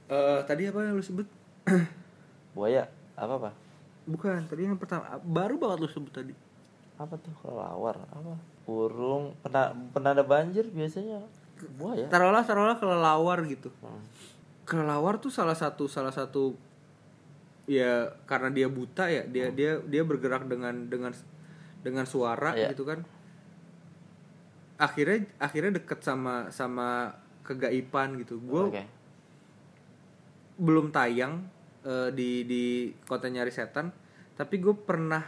[0.07, 1.27] eh tadi apa yang lu sebut?
[2.55, 2.87] Buaya
[3.19, 3.51] apa apa?
[4.07, 6.33] Bukan tadi yang pertama baru banget lu sebut tadi.
[6.95, 8.39] Apa tuh kelelawar apa?
[8.63, 11.27] Burung pernah pernah ada banjir biasanya
[11.75, 12.07] buaya.
[12.07, 13.67] Taruhlah taruhlah kelelawar gitu.
[13.83, 14.03] Hmm.
[14.67, 16.51] kelelawar tuh salah satu salah satu
[17.71, 21.15] ya karena dia buta ya dia dia dia bergerak dengan dengan
[21.81, 22.71] dengan suara Iya.
[22.71, 23.03] gitu kan.
[24.77, 28.37] Akhirnya akhirnya deket sama sama kegaiban gitu.
[28.39, 28.83] Gue oke.
[30.57, 31.45] belum tayang
[31.83, 32.63] eh, di di
[33.03, 33.93] kota nyari setan
[34.33, 35.21] tapi gue pernah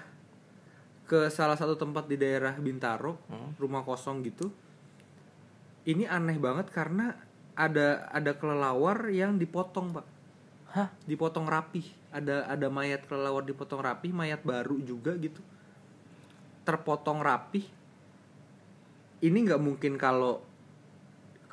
[1.04, 3.58] ke salah satu tempat di daerah Bintaro Hmm.
[3.58, 4.54] rumah kosong gitu.
[5.84, 7.18] Ini aneh banget karena
[7.58, 10.06] ada ada kelelawar yang dipotong pak.
[10.70, 10.94] Hah?
[11.04, 15.42] Dipotong rapi ada ada mayat kelelawar dipotong rapi mayat baru juga gitu
[16.70, 17.66] terpotong rapi
[19.26, 20.46] ini nggak mungkin kalau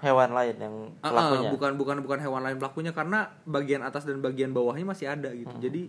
[0.05, 4.53] hewan lain yang pelakunya bukan bukan bukan hewan lain pelakunya karena bagian atas dan bagian
[4.53, 5.57] bawahnya masih ada gitu.
[5.57, 5.65] Hmm.
[5.65, 5.89] Jadi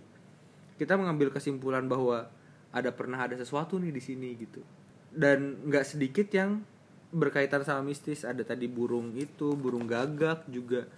[0.80, 2.24] kita mengambil kesimpulan bahwa
[2.72, 4.64] ada pernah ada sesuatu nih di sini gitu.
[5.12, 6.64] Dan nggak sedikit yang
[7.12, 8.24] berkaitan sama mistis.
[8.24, 10.88] Ada tadi burung itu, burung gagak juga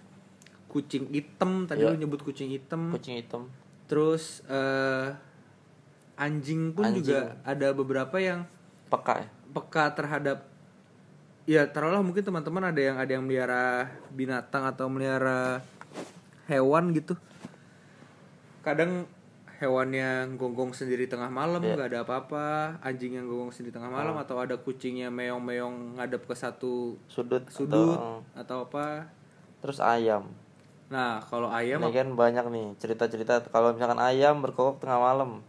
[0.71, 1.91] kucing hitam tadi Iya.
[1.91, 2.95] lu nyebut kucing hitam.
[2.95, 3.51] kucing hitam
[3.91, 5.11] Terus eh
[6.21, 7.01] anjing pun Anjing.
[7.01, 8.45] juga ada beberapa yang
[8.87, 9.27] peka ya?
[9.51, 10.37] peka terhadap
[11.49, 15.65] ya taruhlah mungkin teman-teman ada yang ada yang melihara binatang atau melihara
[16.45, 17.17] hewan gitu.
[18.61, 19.09] Kadang
[19.57, 21.73] hewan yang gonggong sendiri tengah malam Iya.
[21.75, 22.47] nggak ada apa-apa.
[22.85, 27.97] Anjing yang gonggong sendiri tengah malam atau ada kucingnya meong-meong ngadep ke satu sudut sudut
[27.97, 29.09] atau, atau apa.
[29.65, 30.29] Terus ayam.
[30.87, 33.41] Nah kalau ayam ini kan banyak nih cerita-cerita.
[33.49, 35.41] Kalau misalkan ayam berkokok tengah malam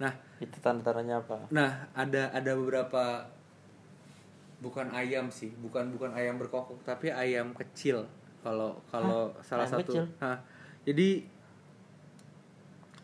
[0.00, 3.28] nah itu tanda-tandanya apa nah ada ada beberapa
[4.60, 8.08] bukan ayam sih bukan bukan ayam berkokok tapi ayam kecil
[8.40, 10.04] kalau kalau salah Ayam satu kecil?
[10.18, 10.38] Hah.
[10.88, 11.08] jadi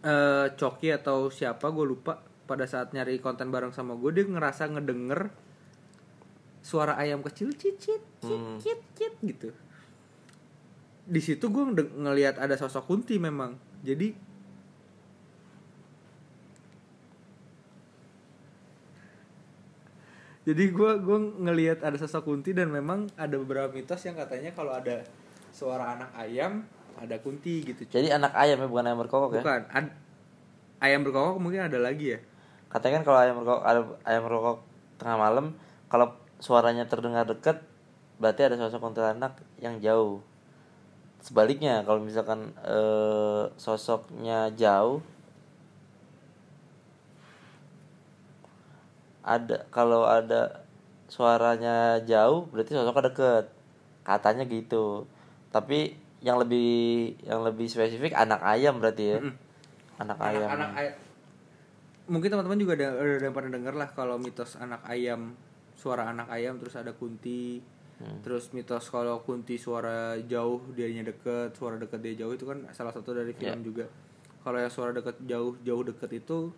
[0.00, 4.70] eh Coki atau siapa gue lupa pada saat nyari konten bareng sama gue dia ngerasa
[4.70, 5.28] ngedenger
[6.62, 8.58] suara ayam kecil cicit Hmm.
[8.58, 9.48] cicit cicit gitu
[11.06, 13.54] di situ gue ngelihat ada sosok kunti memang
[13.86, 14.10] jadi
[20.46, 24.70] jadi gue gua ngelihat ada sosok kunti dan memang ada beberapa mitos yang katanya kalau
[24.70, 25.02] ada
[25.50, 26.62] suara anak ayam
[26.96, 29.42] ada kunti gitu jadi anak ayam ya bukan ayam berkokok ya?
[29.42, 29.96] Bukan ad-
[30.80, 32.18] ayam berkokok mungkin ada lagi ya.
[32.70, 34.58] Katanya kan kalau ayam berkokok ada ayam berkokok
[34.96, 35.46] tengah malam
[35.90, 37.60] kalau suaranya terdengar dekat
[38.16, 40.24] berarti ada sosok kuntilanak yang jauh.
[41.20, 45.02] Sebaliknya kalau misalkan eh, sosoknya jauh
[49.26, 50.62] ada kalau ada
[51.10, 53.44] suaranya jauh berarti sosoknya deket.
[54.06, 55.04] Katanya gitu.
[55.50, 59.18] Tapi yang lebih yang lebih spesifik anak ayam berarti ya.
[59.98, 60.48] Anak ayam.
[60.48, 60.96] anak ayam
[62.06, 65.34] mungkin teman-teman juga ada, ada yang pernah denger lah kalau mitos anak ayam
[65.74, 67.60] suara anak ayam terus ada kunti.
[67.96, 68.20] Hmm.
[68.20, 72.92] terus mitos kalau kunti suara jauh dianya deket suara deket dia jauh itu kan salah
[72.92, 73.64] satu dari film Ya.
[73.64, 73.88] juga.
[74.44, 76.52] Kalau yang suara deket jauh jauh deket itu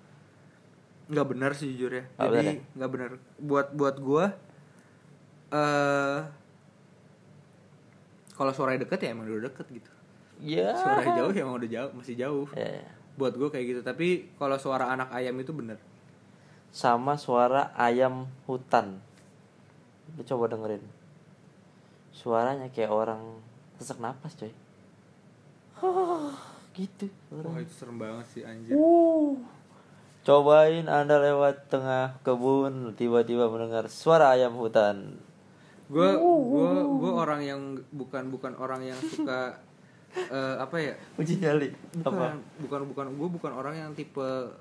[1.09, 2.05] nggak benar sih jujur ya.
[2.17, 3.11] Benar jadi nggak benar.
[3.41, 4.25] Buat buat gua
[5.49, 6.21] eh
[8.37, 9.91] kalau suaranya deket ya emang udah deket gitu.
[10.39, 10.71] Ya.
[10.77, 12.47] Suara jauh ya emang udah jauh masih jauh.
[12.55, 12.89] Ya, ya.
[13.19, 13.81] buat gue kayak gitu.
[13.83, 15.81] Tapi kalau suara anak ayam itu bener
[16.71, 19.01] sama suara ayam hutan.
[20.15, 20.85] Lu coba dengerin.
[22.13, 23.43] Suaranya kayak orang
[23.81, 24.53] sesak napas coy.
[26.79, 28.79] Gitu wah itu serem banget sih anjir.
[28.79, 29.35] Uh.
[30.29, 35.17] Cobain anda lewat tengah kebun tiba-tiba mendengar suara ayam hutan.
[35.89, 39.57] Gue gue gue orang yang bukan bukan orang yang suka
[40.37, 40.93] eh, apa ya?
[41.17, 41.73] Uji nyali.
[42.05, 42.13] Apa?
[42.13, 44.53] bukan bukan bukan gue bukan orang yang tipe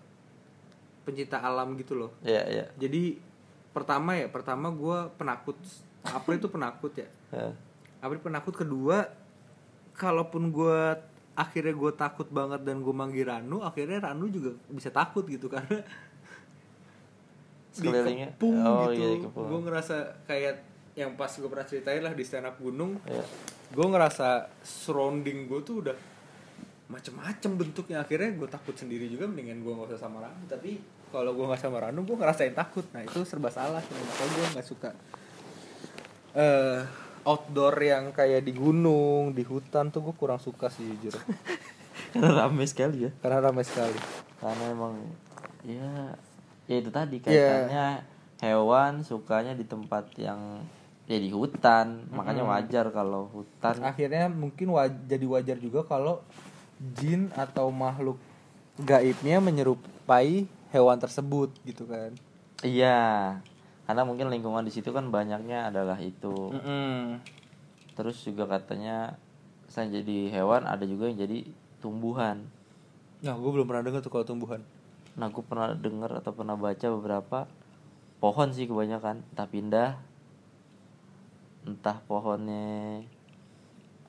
[1.04, 2.16] pencinta alam gitu loh.
[2.24, 3.20] Ya ya jadi
[3.76, 5.60] pertama ya pertama gue penakut.
[6.08, 7.12] April itu penakut ya.
[7.36, 7.52] Ya.
[8.00, 9.12] April penakut kedua
[10.00, 10.96] kalaupun gue
[11.38, 15.86] akhirnya gue takut banget dan gue manggil Ranu akhirnya Ranu juga bisa takut gitu karena
[17.70, 18.34] Sekelilingnya?
[18.34, 19.46] dikepung Oh, gitu iya, dikepung.
[19.48, 19.96] gue ngerasa
[20.26, 20.54] kayak
[20.98, 23.22] yang pas gue pernah ceritain lah di stand up gunung ya.
[23.70, 25.94] gue ngerasa surrounding gue tuh udah
[26.88, 31.32] macem-macem bentuknya akhirnya gue takut sendiri juga mendingan gue nggak usah sama Ranu tapi kalau
[31.32, 34.90] gue nggak sama Ranu gue ngerasain takut nah itu serba salah makanya gue nggak suka
[36.34, 36.82] eh
[37.28, 41.12] outdoor yang kayak di gunung di hutan tuh gue kurang suka sih jujur.
[42.16, 43.12] Karena rame sekali ya?
[43.20, 44.00] Karena ramai sekali.
[44.40, 44.96] Karena emang
[45.68, 46.16] ya
[46.66, 47.28] ya itu tadi Iya.
[47.28, 47.86] kaitannya
[48.40, 50.64] hewan sukanya di tempat yang
[51.04, 52.08] ya di hutan.
[52.08, 53.84] Makanya wajar kalau hutan.
[53.84, 56.24] Akhirnya mungkin waj jadi wajar juga kalau
[56.96, 58.16] jin atau makhluk
[58.80, 62.16] gaibnya menyerupai hewan tersebut gitu kan?
[62.64, 63.38] Iya
[63.88, 66.52] karena mungkin lingkungan di situ kan banyaknya adalah itu.
[67.96, 69.16] Terus juga katanya
[69.72, 71.48] selain jadi hewan ada juga yang jadi
[71.80, 72.44] tumbuhan.
[73.24, 74.62] Nah gue belum pernah dengar tuh kalau tumbuhan.
[75.16, 77.48] Nah aku pernah dengar atau pernah baca beberapa
[78.20, 79.92] pohon sih kebanyakan entah pindah
[81.68, 83.02] entah pohonnya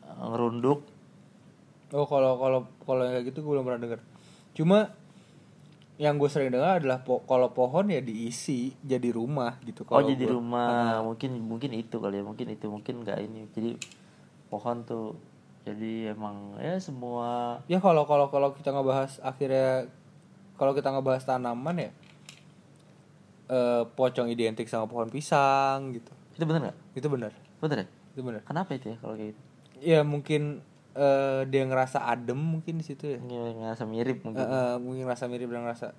[0.02, 0.82] eh, ngerunduk.
[1.94, 4.00] Oh kalau kalau kalau yang kayak gitu gue belum pernah dengar.
[4.58, 4.90] Cuma
[5.98, 9.82] yang gue sering dengar adalah po kalau pohon ya diisi jadi rumah gitu.
[9.82, 13.50] oh Kalau jadi gua- rumah mungkin mungkin itu kali ya mungkin itu mungkin nggak ini
[13.50, 13.74] jadi
[14.46, 15.18] pohon tuh
[15.62, 19.90] jadi emang ya semua Ya kalau kalau kalau kita ngebahas akhirnya
[20.54, 21.90] kalau kita ngebahas tanaman ya
[23.48, 26.12] eh pocong identik sama pohon pisang gitu.
[26.30, 27.32] itu bener nggak Itu benar.
[27.58, 28.42] bener ya Itu benar.
[28.44, 29.40] kenapa itu ya kalau kayak gitu
[29.78, 30.62] Ya mungkin
[30.98, 33.18] eh dia ngerasa adem mungkin di situ ya.
[33.22, 35.94] Nge- ngerasa mirip mungkin eh, mungkin rasa mirip dan ngerasa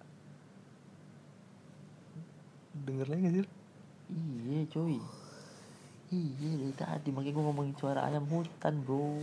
[2.80, 3.48] denger lagi gak sih?
[4.10, 4.98] iya cuy
[6.10, 9.14] iya dari tadi makanya gue ngomongin suara ayam hutan bro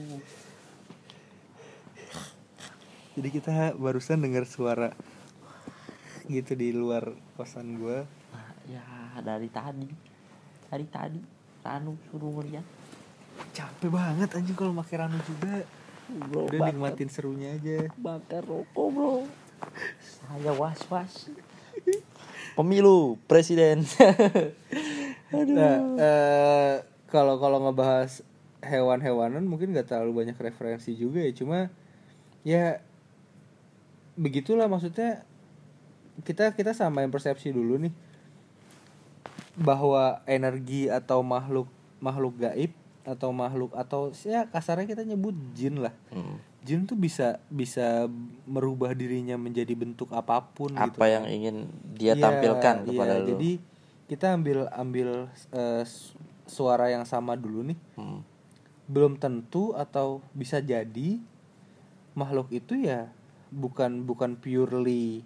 [3.16, 4.92] Jadi kita barusan dengar suara
[6.28, 8.04] gitu di luar kosan gue.
[8.04, 8.84] Nah, ya
[9.24, 9.88] dari tadi
[10.68, 11.20] dari tadi
[11.64, 12.66] Ranu suruh ngeliat
[13.56, 15.64] Capek banget anjing kalau pakai ranu juga.
[16.28, 17.88] bro Udah bakar, nikmatin serunya aja.
[17.96, 19.14] bakar rokok bro
[20.04, 21.32] Saya was-was.
[22.52, 23.80] Pemilu presiden.
[25.26, 26.74] Nah, eh,
[27.10, 28.22] kalau kalau ngebahas
[28.62, 31.66] hewan-hewanan mungkin nggak terlalu banyak referensi juga ya, cuma
[32.46, 32.78] ya
[34.14, 35.26] begitulah maksudnya
[36.22, 37.92] kita kita samain persepsi dulu nih
[39.58, 41.66] bahwa energi atau makhluk
[41.98, 42.70] makhluk gaib
[43.06, 45.94] atau makhluk atau ya kasarnya kita nyebut jin lah.
[46.10, 46.42] Hmm.
[46.66, 48.10] Jin tuh bisa bisa
[48.42, 50.98] merubah dirinya menjadi bentuk apa pun gitu.
[50.98, 52.86] Apa yang ingin dia Iya, tampilkan iya.
[52.90, 53.26] kepada lu.
[53.30, 53.50] Jadi
[54.06, 55.30] kita ambil ambil
[55.86, 57.78] su- suara yang sama dulu nih.
[57.94, 58.26] Hmm.
[58.90, 61.22] Belum tentu atau bisa jadi
[62.12, 63.06] makhluk itu ya
[63.54, 65.22] bukan bukan purely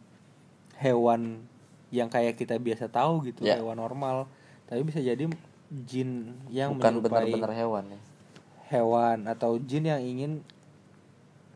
[0.76, 1.44] hewan
[1.88, 3.56] yang kayak kita biasa tahu gitu, Ya.
[3.58, 4.28] hewan normal.
[4.68, 5.26] Tapi bisa jadi
[5.70, 8.00] jin yang Bukan benar-benar hewan ya.
[8.74, 10.42] hewan atau jin yang ingin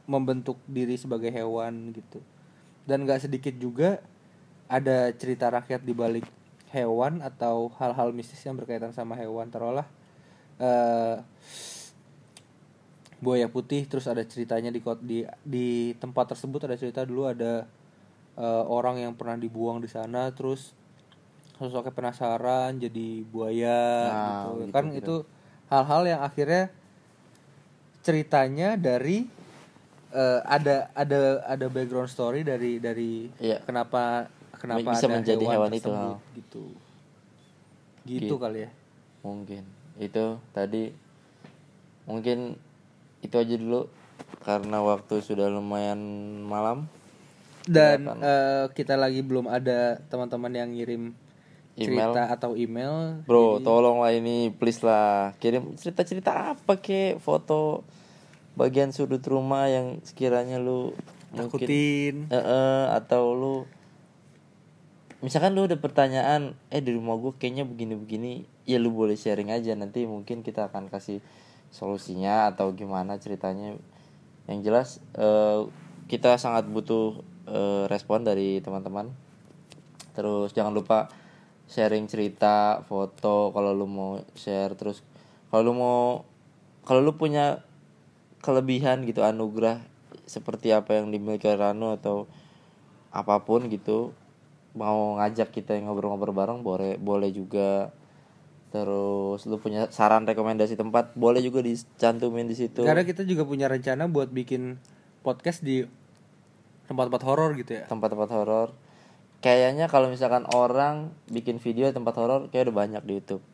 [0.07, 2.23] membentuk diri sebagai hewan gitu
[2.87, 3.99] dan gak sedikit juga
[4.71, 6.27] ada cerita rakyat di balik
[6.71, 9.87] hewan atau hal-hal mistis yang berkaitan sama hewan taruhlah
[10.63, 11.19] eh
[13.25, 17.65] buaya putih terus ada ceritanya di di di tempat tersebut ada cerita dulu ada
[18.37, 20.77] eh, orang yang pernah dibuang di sana terus
[21.55, 24.51] sosoknya penasaran jadi buaya Nah, gitu.
[24.61, 24.99] gitu, kan gitu.
[24.99, 25.17] itu
[25.67, 26.65] hal-hal yang akhirnya
[28.01, 29.25] ceritanya dari
[30.11, 33.65] eh, ada ada ada background story dari dari Iya.
[33.65, 36.35] kenapa kenapa Bisa ada menjadi hewan itu, tersebut, ha.
[36.35, 36.65] gitu
[38.05, 38.37] gitu Gitu.
[38.37, 38.71] kali ya
[39.23, 39.63] Mungkin
[39.97, 40.93] itu tadi
[42.05, 42.59] mungkin
[43.21, 43.89] itu aja dulu
[44.41, 45.97] karena waktu sudah lumayan
[46.45, 46.85] malam.
[47.65, 51.17] dan eh, kita lagi belum ada teman-teman yang ngirim
[51.75, 52.15] Email.
[52.15, 53.27] cerita atau email.
[53.27, 55.35] Bro, Jadi- tolonglah ini please lah.
[55.43, 57.83] Kirim cerita-cerita apa kek foto
[58.55, 60.95] bagian sudut rumah yang sekiranya lu
[61.35, 62.15] mungkin takutin.
[62.31, 63.55] Eh, eh, atau lu
[65.19, 69.75] misalkan lu ada pertanyaan eh di rumah gue kayaknya begini-begini ya lu boleh sharing aja.
[69.75, 71.19] Nanti mungkin kita akan kasih
[71.75, 73.75] solusinya atau gimana ceritanya.
[74.47, 75.67] Yang jelas eh,
[76.07, 77.19] kita sangat butuh
[77.51, 79.11] eh, respon dari teman-teman.
[80.15, 81.11] Terus jangan lupa
[81.69, 85.01] sharing cerita foto kalau lu mau share terus
[85.49, 86.01] kalau lu mau
[86.85, 87.65] kalau lu punya
[88.45, 89.81] kelebihan gitu anugerah
[90.29, 92.29] seperti apa yang dimiliki Rano atau
[93.15, 94.13] apa pun gitu
[94.75, 97.95] mau ngajak kita yang ngobrol-ngobrol bareng boleh boleh juga.
[98.75, 102.83] Terus lu punya saran rekomendasi tempat boleh juga dicantumin di situ.
[102.83, 104.83] Karena kita juga punya rencana buat bikin
[105.23, 105.87] podcast di
[106.91, 107.87] tempat-tempat horor gitu ya.
[107.87, 108.69] Tempat-tempat horor
[109.45, 113.45] kayaknya kalau misalkan orang bikin video tempat horor kayak udah banyak di YouTube.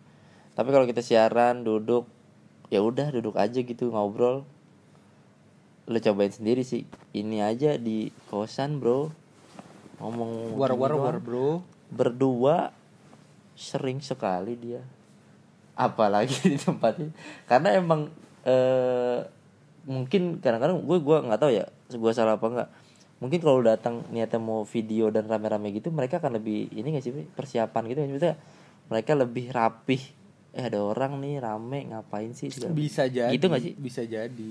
[0.54, 2.06] Tapi kalau kita siaran duduk
[2.70, 4.46] ya udah duduk aja gitu ngobrol.
[5.90, 6.86] Lu cobain sendiri sih.
[7.10, 9.10] Ini aja di kosan bro.
[9.98, 11.66] Ngomong war war war bro.
[11.90, 12.70] Berdua
[13.58, 14.86] sering sekali dia.
[15.74, 17.10] Apalagi di tempatnya.
[17.50, 18.14] Karena emang
[18.46, 19.26] eh
[19.90, 22.68] mungkin kadang-kadang gue gua nggak tahu ya gue salah apa enggak
[23.20, 27.12] mungkin kalau datang niatnya mau video dan rame-rame gitu mereka akan lebih ini gak sih
[27.36, 28.36] persiapan gitu maksudnya
[28.90, 30.02] mereka lebih rapih.
[30.50, 33.72] Eh ada orang nih rame ngapain sih segala- bisa jadi gitu gak sih?
[33.78, 34.50] bisa jadi.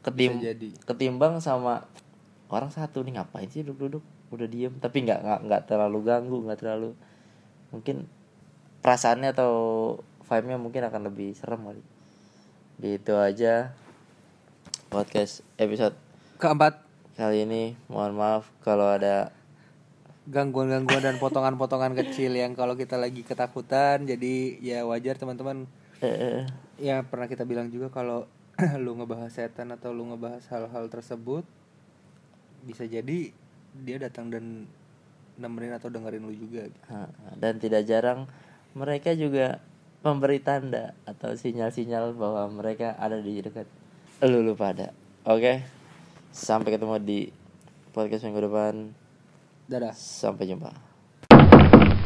[0.00, 0.68] Ketim bisa jadi.
[0.86, 1.84] ketimbang sama
[2.48, 4.00] orang satu nih ngapain sih duduk-duduk?
[4.32, 4.72] Udah diem.
[4.80, 6.94] Tapi nggak nggak nggak terlalu ganggu nggak terlalu
[7.74, 8.08] mungkin
[8.80, 9.52] perasaannya atau
[10.30, 11.82] vibe-nya mungkin akan lebih serem kali.
[12.80, 13.74] Gitu aja
[14.88, 15.98] podcast episode
[16.38, 16.85] keempat
[17.16, 19.32] kali ini mohon maaf kalau ada
[20.28, 25.64] gangguan-gangguan dan potongan-potongan kecil yang kalau kita lagi ketakutan jadi ya wajar teman-teman.
[26.04, 26.44] Eh,
[26.76, 28.28] ya pernah kita bilang juga kalau
[28.84, 31.48] lu ngebahas setan atau lu ngebahas hal-hal tersebut
[32.68, 33.32] bisa jadi
[33.72, 34.68] dia datang dan
[35.40, 36.68] nemenin atau dengerin lu juga.
[36.68, 36.84] Gitu.
[37.40, 38.28] dan tidak jarang
[38.76, 39.64] mereka juga
[40.04, 43.64] memberi tanda atau sinyal-sinyal bahwa mereka ada di dekat
[44.20, 44.92] lu lu pada.
[45.24, 45.75] Oke
[46.36, 47.20] sampai ketemu di
[47.96, 48.92] podcast minggu depan
[49.72, 50.85] dadah Sampai jumpa.